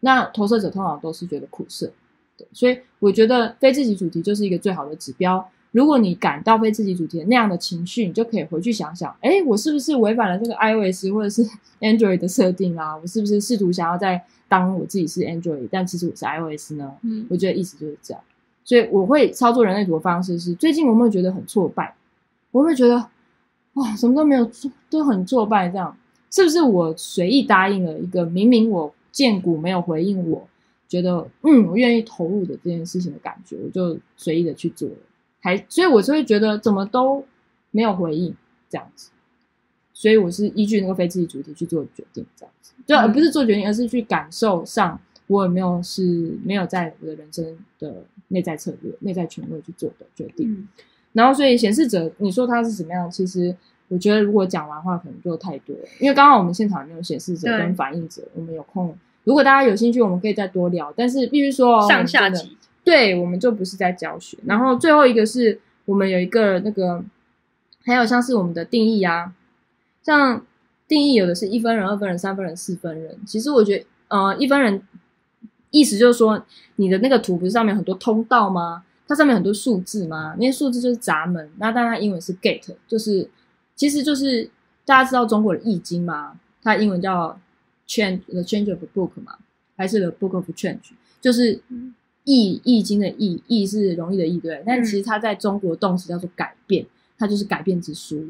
[0.00, 1.90] 那投射者通常都是觉得苦涩，
[2.36, 5.50] 对，所以我觉得非自己主题就是一个最好的指标。
[5.74, 11.44] 如果你感到非自己主题的那样的情绪，你就可以回去想想，哎，我是不是违反了这个 iOS 或者是
[11.82, 12.96] Android 的设定啊？
[12.96, 16.92] 我是不是试图想要在当我自己是 Android，但其实我是 iOS 呢？
[17.02, 18.22] 嗯我觉得意思就是这样。
[18.62, 21.92] 所以我会操作人类图的方式是，最近我有没有觉得很挫败？
[22.52, 22.94] 我会觉得
[23.72, 25.96] 哇，什么都没有做，都很挫败，这样
[26.30, 30.46] 是不是我随意答应了一个明明我见骨没有回应我，
[30.88, 34.96] 觉得嗯我愿意投入的这件事情的感觉，我就随意的去做了，
[35.44, 37.24] 还所以我就会觉得怎么都
[37.70, 38.34] 没有回应
[38.70, 39.10] 这样子，
[39.92, 50.50] 所以我是依据那个非自己主题去做决定，这样子，就而不是做决定，而是去感受上我有没有是没有在我的人生的内在策略、内在权威去做的决定。
[50.50, 50.68] 嗯
[51.14, 53.08] 然后，所以显示者，你说他是怎么样？
[53.08, 55.82] 其实我觉得，如果讲完话，可能就太多了。
[56.00, 60.92] 因为刚好我们现场没有显示者跟反应者，我们有空，如果大家有兴趣，我们可以再多聊。
[60.96, 64.36] 但是必须说哦，上下级，对，我们就不是在教学。
[64.44, 67.02] 然后最后一个是我们有一个那个，
[67.84, 69.32] 还有像是我们的定义啊，
[70.02, 70.44] 像
[70.86, 73.18] 定义有的是一分人、二分人、三分人、四分人。
[73.26, 74.82] 其实我觉得，呃，一分人
[75.70, 76.44] 意思就是说，
[76.76, 78.84] 你的那个图不是上面很多通道吗？
[79.06, 80.34] 它上面很多数字吗？
[80.38, 81.50] 那些数字就是闸门。
[81.58, 83.28] 那当然它英文是 gate，就是
[83.74, 84.48] 其实就是
[84.84, 86.38] 大家知道中国的易经吗？
[86.62, 87.38] 它英文叫
[87.86, 89.36] change the change of book 嘛，
[89.76, 90.92] 还是 the book of change？
[91.20, 91.60] 就是
[92.24, 94.62] 易易经的易，易是容易的易，对。
[94.66, 96.84] 但其实它在中国动词叫做改变，
[97.18, 98.26] 它就是改变之书。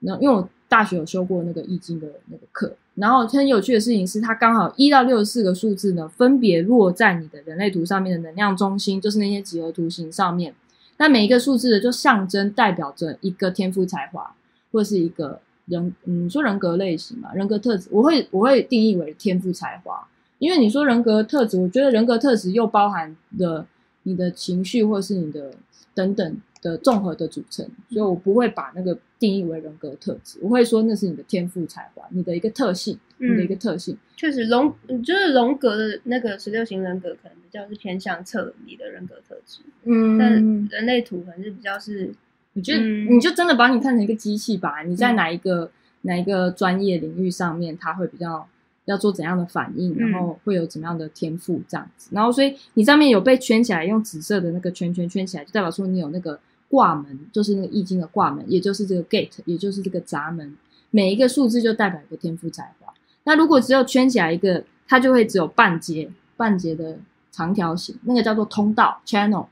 [0.00, 10.54] 那因为我大学有修过那个易经的那个课，然后很有趣的事情是，它刚好一到六十四个数字呢，分别落在你的人类图上面的能量中心，就是那些几何图形上面。
[10.96, 14.34] 那每一个数字呢，就象征代表着一个天赋才华，
[14.70, 20.06] 或是一个人，嗯，你说人格类型嘛，人格特质，我会我会定义为天赋才华，
[20.40, 23.64] 因为你说人格特质，我觉得人格特质又包含了
[24.02, 25.52] 你的情绪或是你的
[25.94, 33.96] 等等的综合的组成，所以我不会把那个定义为人格特质，我会说那是你的天赋才华，你的一个特性，你的一个特性。
[34.16, 34.74] 确实荣
[35.04, 42.12] 就是荣格的那个十六型人格，可能比较是偏向测你的人格特质，嗯但嗯，人类图可能是比较是
[42.54, 44.82] 你就、嗯你就真的把你看成一个机器吧？
[44.82, 45.70] 你在哪一个、
[46.02, 48.46] 哪一个专业领域上面，它会比较
[48.90, 52.08] 要做怎样的反应，嗯然后会有怎么样的天赋这样子。
[52.12, 56.38] 然后所以你上面有被圈起来，用紫色的那个圈圈圈起来，就代表说你有那个
[56.68, 60.56] 挂门，就是那个易经的挂门，也就是这个 gate，也就是这个闸门。
[60.90, 62.92] 每一个数字就代表一个天赋才华。
[63.24, 66.98] 那如果只有圈起来一个，它就会只有半截半截的
[67.30, 69.46] 长条形，那个叫做通道 channel。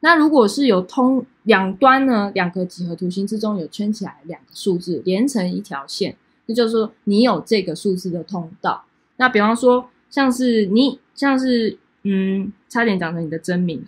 [0.00, 6.14] 那如果是有通两端呢，两个几何图形之中有圈起来两个数字连成一条线，
[6.46, 8.84] 那就是说你有这个数字的通道。
[9.16, 13.84] 那比方说，像是你像是嗯，差点讲成你的真名，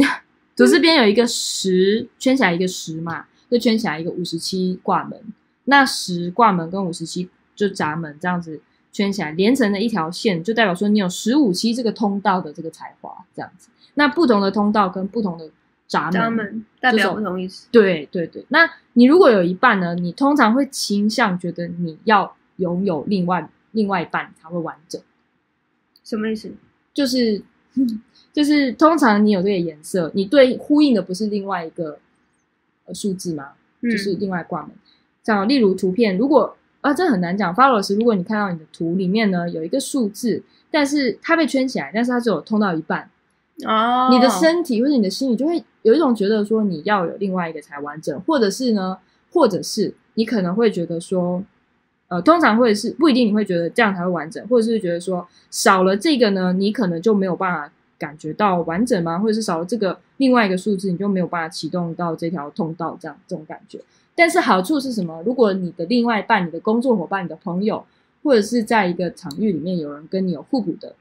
[0.56, 5.20] 左这边有一个十圈起来一个十嘛，就圈起来一个五十七挂门。
[5.64, 13.68] 那十挂门跟五十七就闸门这样子圈起来连成了一条线，就代表说你有十五期这个通道的这个才华这样子。
[13.94, 15.50] 那不同的通道跟不同的
[15.88, 17.66] 闸门，代表不同意思。
[17.72, 25.00] 对对对，那你如果有一半呢，你通常会倾向觉得你要拥有另外另外一半才会完整，
[26.04, 26.52] 什么意思？
[26.92, 27.42] 就是
[28.32, 31.98] 就是通常你有这个颜色，你对呼应的不是另外一个
[32.84, 33.52] 呃数字吗？
[33.80, 34.70] 嗯就是另外挂门。
[35.22, 37.54] 像例如图片，如果啊这很难讲。
[37.54, 43.10] 发老师，如果你看到你的图里面呢有一个数字，但是它被圈起来，但是它只有通到一半，
[43.66, 48.98] 哦，你的身体或者你的心里就会有一种觉得说你要有另外一个才完整，或者是呢，
[49.32, 51.42] 或者是你可能会觉得说，
[52.08, 59.18] 呃，通常会是不一定你会觉得这样才会完整，或者是觉得说少了这个呢，你可能就没有办法感觉到完整吗？
[59.18, 63.80] 或者是少了这个另外一个数字，你就没有办法启动到这条通道，这样这种感觉。
[64.14, 65.22] 但是好处是什么？
[65.24, 67.82] 如果你的另外一半、你的工作伙伴、你的朋友，
[68.22, 70.94] 或者是在一个场域里面有人跟你有互补的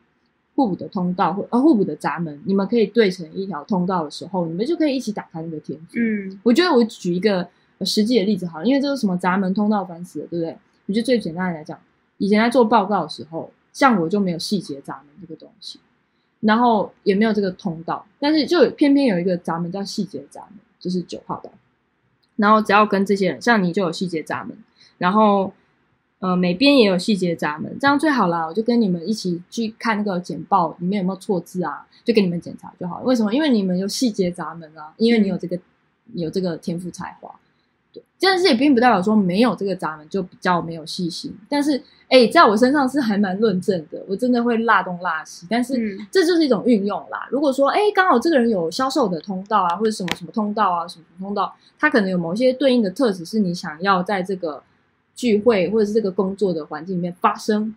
[0.58, 6.00] 互补的通道或呃互补的闸门，你们可以对成一条通道的时候，你们就可以一起打开那个天赋。
[6.00, 7.48] 嗯我觉得我举一个
[7.78, 10.58] 呃实际的例子好了，因为这是什么闸门通道烦死了，对不对？
[10.88, 11.80] 我觉得最简单的来讲，
[12.18, 15.80] 以前在做报告的时候，像我就没有细节闸门这个东西，
[16.40, 21.52] 然后也没有这个通道，但是就偏偏有一个闸门叫细节闸门，就是九号的。
[22.38, 24.58] 然后只要跟这些人，像你就有细节闸门，
[24.98, 25.54] 然后
[26.20, 28.46] 呃每边也有细节闸门，这样最好啦。
[28.46, 33.06] 我就跟你们一起去看那个简报里面有没有错字啊，就给你们检查就好了。
[33.06, 33.34] 为什么？
[33.34, 35.60] 因为你们有细节闸门啊，因为你有这个
[36.14, 37.34] 你有这个天赋才华。
[37.94, 41.34] 对，但是也并不代表说没有这个闸门就比较没有细心。
[41.48, 45.48] 但是，哎，在我身上是还蛮论证的，我真的会辣东辣西。
[45.50, 47.28] 但是嗯这就是一种运用啦。
[47.32, 54.62] 如果说，哎，刚好这个人有销售的通道啊，或者什么什么通道啊，什么通道，他可能有某些对应的特质是你想要在这个
[55.18, 57.76] 聚会或者是这个工作的环境里面发生，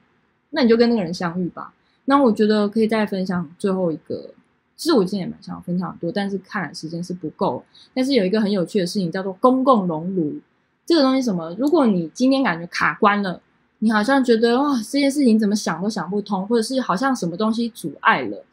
[0.50, 1.74] 那你就跟那个人相遇吧。
[2.04, 4.30] 那我觉得可以再分享最后一个，
[4.76, 7.64] 其实我今天也蛮想分享很多，但是看时间是不够。
[7.94, 10.38] 但是有一个很有趣的事情叫做公共熔炉，
[10.84, 11.54] 这个东西什么？
[11.58, 13.40] 如果你今天感觉卡关了，
[13.78, 18.44] 你好像觉得哇这件事情怎么想都想不通，或者是好像什么东西阻碍了。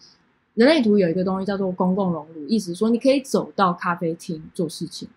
[0.53, 5.07] 人类图有一个东西叫做公共熔炉，意思说你可以走到咖啡厅做事情，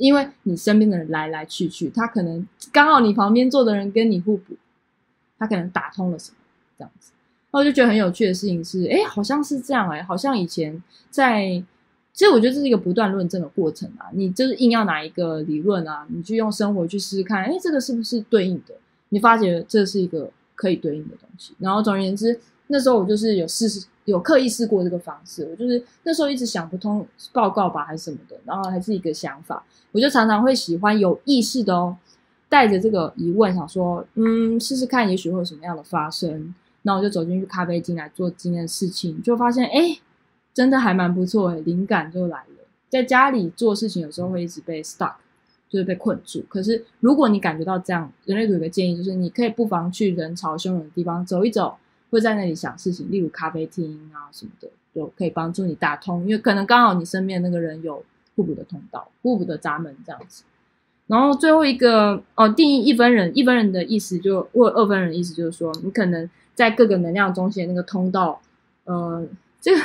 [0.00, 4.54] 因为你身边的人来来去去，他可能刚好你旁边坐的人跟你互补，
[5.38, 6.36] 他可能打通了什么
[6.78, 7.12] 这样子。
[7.50, 11.62] 然后就觉得很有趣的事情是，哎，好像是这样哎、好像以前在，
[12.14, 14.06] 其实我觉得这是一个不断论证的过程啊。
[14.14, 18.74] 你就是硬要拿一个理论啊，你去用生活去试试看，哎，这个是不是对应的？
[19.10, 21.52] 你发觉这是一个可以对应的东西。
[21.58, 25.46] 然后总而言之，那时候我就是有试试，有刻意试过这个方式。
[25.50, 31.96] 我就是那时候一直想不通报告吧还是什么的，然后还是一个想法，我就常常会喜欢有意识的哦，
[32.48, 36.54] 带着这个疑问想说，嗯，试试看，也许会有什么样的发生。
[36.82, 39.98] 那我就走进去咖啡厅来做今天的事情，就发现哎，
[40.54, 42.66] 真的还蛮不错哎，灵感就来了。
[42.88, 45.12] 在家里做事情有时候会一直被 stuck，
[45.68, 46.42] 就是被困住。
[46.48, 51.76] 可是如果你感觉到这样，人类图有个建议，就是你可以不妨去人潮汹涌的地方走一走，
[52.10, 56.22] 会在那里想事情，例如咖啡厅啊什么的，就可以帮助你打通。
[56.22, 58.04] 因为可能刚好你身边那个人有
[58.36, 60.44] 互补的通道、互补的闸门这样子。
[61.06, 68.40] 然后最后一个哦，定义一分人，一分人的意思就或二分人的意思就是说，你可能在各个能量中心那个通道，
[68.84, 69.26] 呃，
[69.60, 69.82] 这个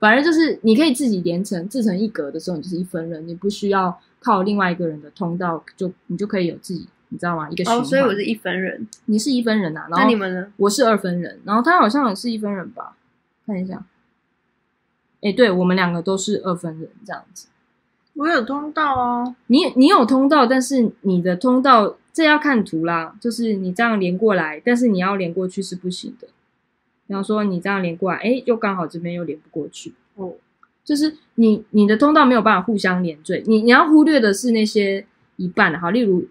[0.00, 7.48] 反正就是你可以自己连成自成一格的时候，你就是一分人，你不需要靠另外一个人的通道，就你就可以有自己，你知道吗？
[7.48, 7.80] 一个循环。
[7.80, 10.52] 哦，所以我是一分人，你是一分人啊，然后那你们呢？
[10.56, 12.96] 我是二分人，然后他好像也是一分人吧？
[13.46, 13.84] 看一下，
[15.22, 17.46] 哎，对我们两个都是二分人这样子。
[18.14, 26.26] 我有通道啊，你你有通道，但是你的通道这要看图啦，就是你这样连过来，但是你要连过去是不行的。
[27.06, 30.32] 比方说你这样连过来，哎，又刚好这边又连不过去，哦，
[30.84, 35.04] 就是你你的通道没有办法互相连缀，你你要忽略的是那些
[35.36, 36.26] 一半的，好，例如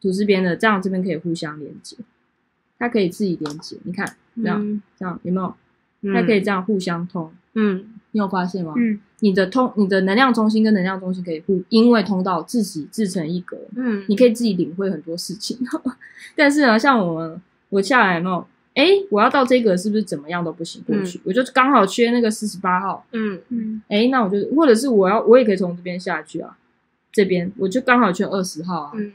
[0.00, 1.96] 图示边的，这样这边可以互相连接，
[2.78, 5.54] 它可以自己连接，你看这样、嗯这样有没有？
[6.14, 8.74] 它可以这样互相通，嗯你有发现吗？
[8.76, 15.58] 嗯，你的通你的能量中心跟能量中心可以互，因为通道自己自成一格，嗯，你可以自己领会很多事情。
[16.36, 18.46] 但是呢，像我们我下来有没有？
[18.74, 21.18] 哎，我要到这个是不是怎么样都不行过去？
[21.24, 23.04] 我就刚好缺那个四十八号。
[23.12, 26.56] 嗯嗯哎，那我就或者是我要我也可以从这边下去啊，
[27.10, 28.92] 这边我就刚好缺二十号啊。
[28.94, 29.12] 嗯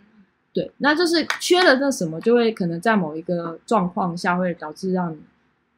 [0.54, 5.18] 对，那就是缺了那什么，就会可能在某一个状况下会导致让你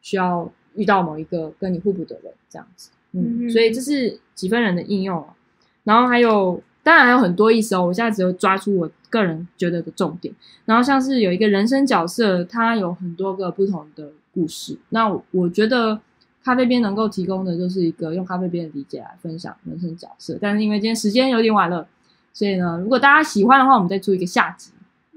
[0.00, 2.90] 需要遇到某一个跟你互补的人这样子。
[3.12, 5.28] 嗯，嗯所以这是几分人的应用哦。
[5.84, 7.86] 然后还有，当然还有很多意思哦。
[7.86, 10.34] 我现在只有抓出我个人觉得的重点。
[10.64, 14.76] 然后像是有一个人生角色，它有很多个不同的故事。
[14.88, 16.00] 那我我觉得
[16.42, 20.36] 咖啡边能够提供的就是一个用咖啡边的理解来分享人生角色。
[20.40, 21.86] 但是因为今天时间有点晚了，
[22.34, 24.72] 所以呢，如果大家喜欢的话，我们再出一个下集。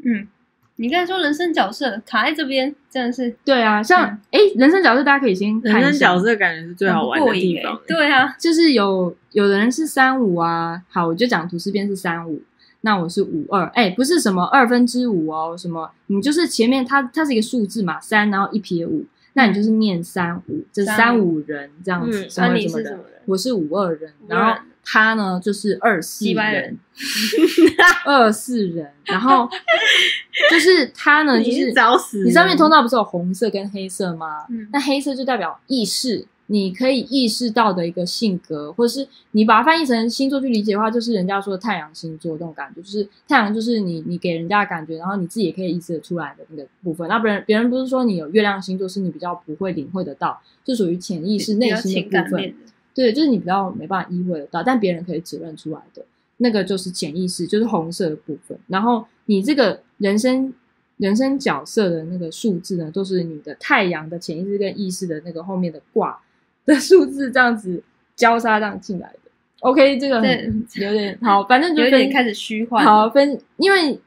[0.05, 0.27] 嗯，
[0.75, 4.19] 你刚才说人生角色卡在这边，真的是对啊，像嗯。
[4.31, 7.81] 哎、诶人生角色大家可以先人生角色感觉是最好玩的地方。
[7.87, 12.39] 对啊，就是有有的人是三五啊，好，我就讲图示边是三五，
[12.81, 19.03] 那我是五二，哎，不是什么二分之五哦，什么你就是前面它它是一个数字嘛，三然后一撇五，
[19.33, 21.39] 那你就是念三五，这三三五。
[21.39, 22.29] 人这样子，嗯。
[22.29, 23.21] 什那你么什么人是什么人？
[23.25, 26.53] 我是五二人，然后他呢就是二四人。
[26.53, 26.79] 人，
[28.05, 29.47] 二四人，然后
[30.49, 34.45] 就是他呢，就是是找死你上面通道不是有红色跟黑色吗？
[34.49, 34.69] 嗯？
[34.71, 47.07] 那黑色就代表意识，你可以意识到的一个性格，或者是你把它翻译成星座去理解的话，就是人家说的太阳星座这种感觉，就是太阳就是你你给人家的感觉，然后你自己也可以意识得出来的那个部分。
[47.09, 52.55] 那别人别人不是说你有月亮星座是你比较不会领会得到，就属于潜意识内心的部分
[53.03, 56.03] 对，就是你比较没办法意会得到，但别人可以指认出来的
[56.37, 58.57] 那个就是潜意识，就是红色的部分。
[58.67, 60.51] 然后你这个人生
[60.97, 66.19] 人生角色的那个数字呢，都是你的太阳的潜意识跟意识的那个后面的卦
[66.65, 67.83] 的数字，这样子
[68.15, 69.19] 交叉这样进来的。
[69.59, 72.83] OK，这个很有点好，反正就分有点开始虚幻。
[72.83, 73.99] 好分，因为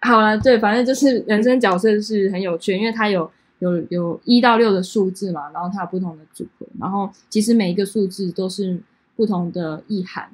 [0.00, 3.28] 好了，对，反正就是人生角色是很有趣，因为它有
[3.58, 8.80] 有有一到六的数字嘛，然后它有不同的组合，然后其实每一个数字都是
[9.16, 10.30] 不同的意涵，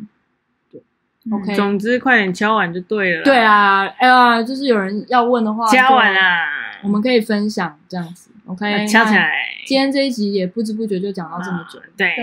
[0.70, 0.82] 对
[1.30, 3.22] ，OK，总之快点敲完就对了。
[3.24, 8.30] 对啊，哎呀，就是有人要问的话，敲完，啦，我们可以分享这样子。
[8.46, 9.30] OK，那敲起来。
[9.64, 12.16] 今天这一集也不知不觉就讲到这么久，对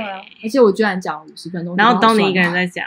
[0.44, 2.86] 而且我居然讲了五十分钟，然后就把我东尼一个人在讲。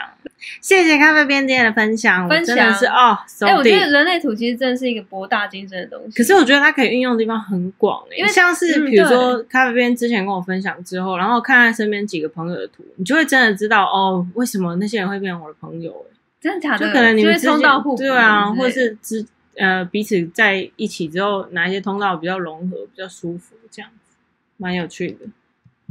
[0.61, 3.89] 谢谢咖啡边今天的分享，分享真的是哦哎、我觉得。
[3.89, 6.17] 人类图其实真的是一个博大精深的东西。
[6.17, 16.15] 可是我觉得它可以运用的地方很广诶，因为像是嗯比如说咖啡边之前跟我分享之后，然后看看身边几个朋友的图，你就会真的知道哦，为什么那些人会变成我的朋友诶。
[16.41, 16.85] 真的假的？
[16.85, 19.25] 就可能你们就之间会冲到互补，对啊，或是之
[19.55, 24.15] 呃彼此在一起之后，哪一些通道比较融合、比较舒服，这样子
[24.57, 25.19] 蛮有趣的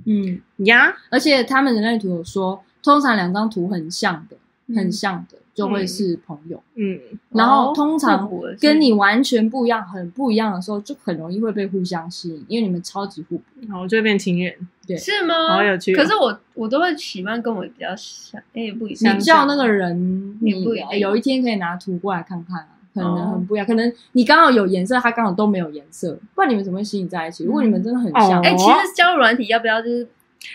[0.05, 0.95] 嗯，呀。
[1.11, 4.42] 而且他们人类图有说，通常两张图很像的，嗯
[4.75, 6.99] 很像的就会是朋友，嗯，
[7.31, 13.45] 然后哦通常跟你完全不一样、很不一样的时候，就很容易会被互相吸引，因为你们超级互补。
[13.69, 14.55] 然后就会变情人。
[14.85, 15.55] 对是吗？
[15.55, 19.21] 好有趣哦可是我我都会喜欢跟我比较像，哎、也不一样你样。
[19.21, 20.65] 叫那个人，你
[20.99, 27.45] 有一天可以拿图过来看看啊，可能哦很不一样，可能你刚好有颜色，他刚好都没有颜色，不然你们怎么会吸引在一起？
[27.45, 30.09] 如果你们真的很像，哦哎、其实交友软体要不要就是？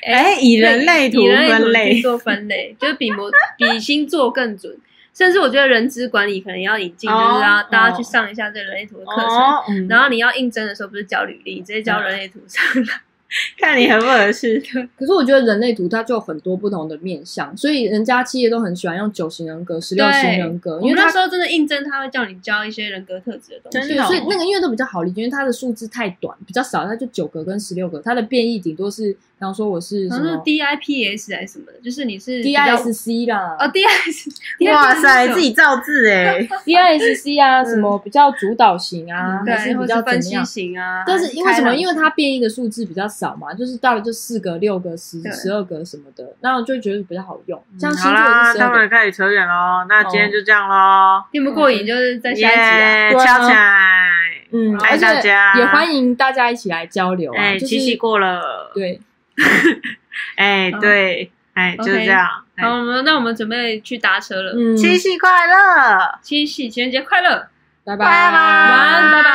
[0.03, 4.75] 哎以人类图以人类图分类去做分类，就是比摩比星座更准。
[5.13, 9.87] 甚至我觉得人资管理可能要引进，哦就是要大家哦去上一下这人类图的课程。
[9.87, 13.01] 然后你要应征的时候，不是交履历，直接交人类图上来。
[13.59, 14.57] 看你合不合适。
[14.97, 23.97] 可是我觉得人类图它就有很多不同的面向，所以人家企业都很喜欢用九型人格、十六型人格，因为那时候真的应征，他会叫你教一些人格特质的东西。
[24.05, 34.25] 所以那个因为都比较好理解，因为它的数字太短，比较少，它就九个跟十六个，它的变异顶多是，比方说我是什好像是么 DIPS 还是什么的，就是你是 DISC 啦，哦 DIS，
[34.73, 40.43] 哇塞，自己造字 哎，DISC 啊，什么比较主导型啊，还是比较分析？
[40.43, 41.03] 型啊。
[41.05, 41.75] 但是因为什么？
[41.75, 47.61] 因为它它变异的数字比较少嘛，就是到了就四个、六个、十、十二个什么的，那我就觉得比较好用。
[47.77, 58.99] 像星好座啦，他们开始扯远喽，那今天就这样喽，听不过瘾，就是在下一集敲起来，嗯，爱而且大家也欢迎大家一起来交流啊，哎，就是七夕过了，对，
[60.35, 64.53] 哎，好对，哎，就是这样，哎好，我们那我们准备去搭车了。
[64.55, 67.47] 嗯，七夕快乐，七夕情人节快乐！
[67.85, 69.29] 拜拜拜，拜，安拜拜。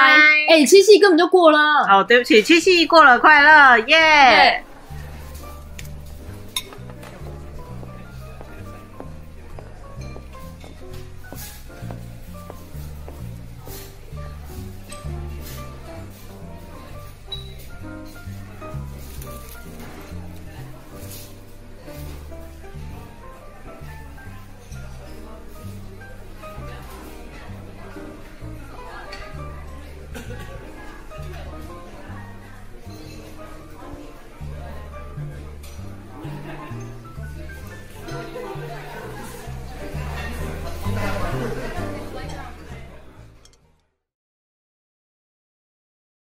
[0.50, 1.58] 哎，七夕根本就过了。
[1.88, 3.96] 哦，对不起，七夕过了，快乐，耶。
[3.96, 4.64] 耶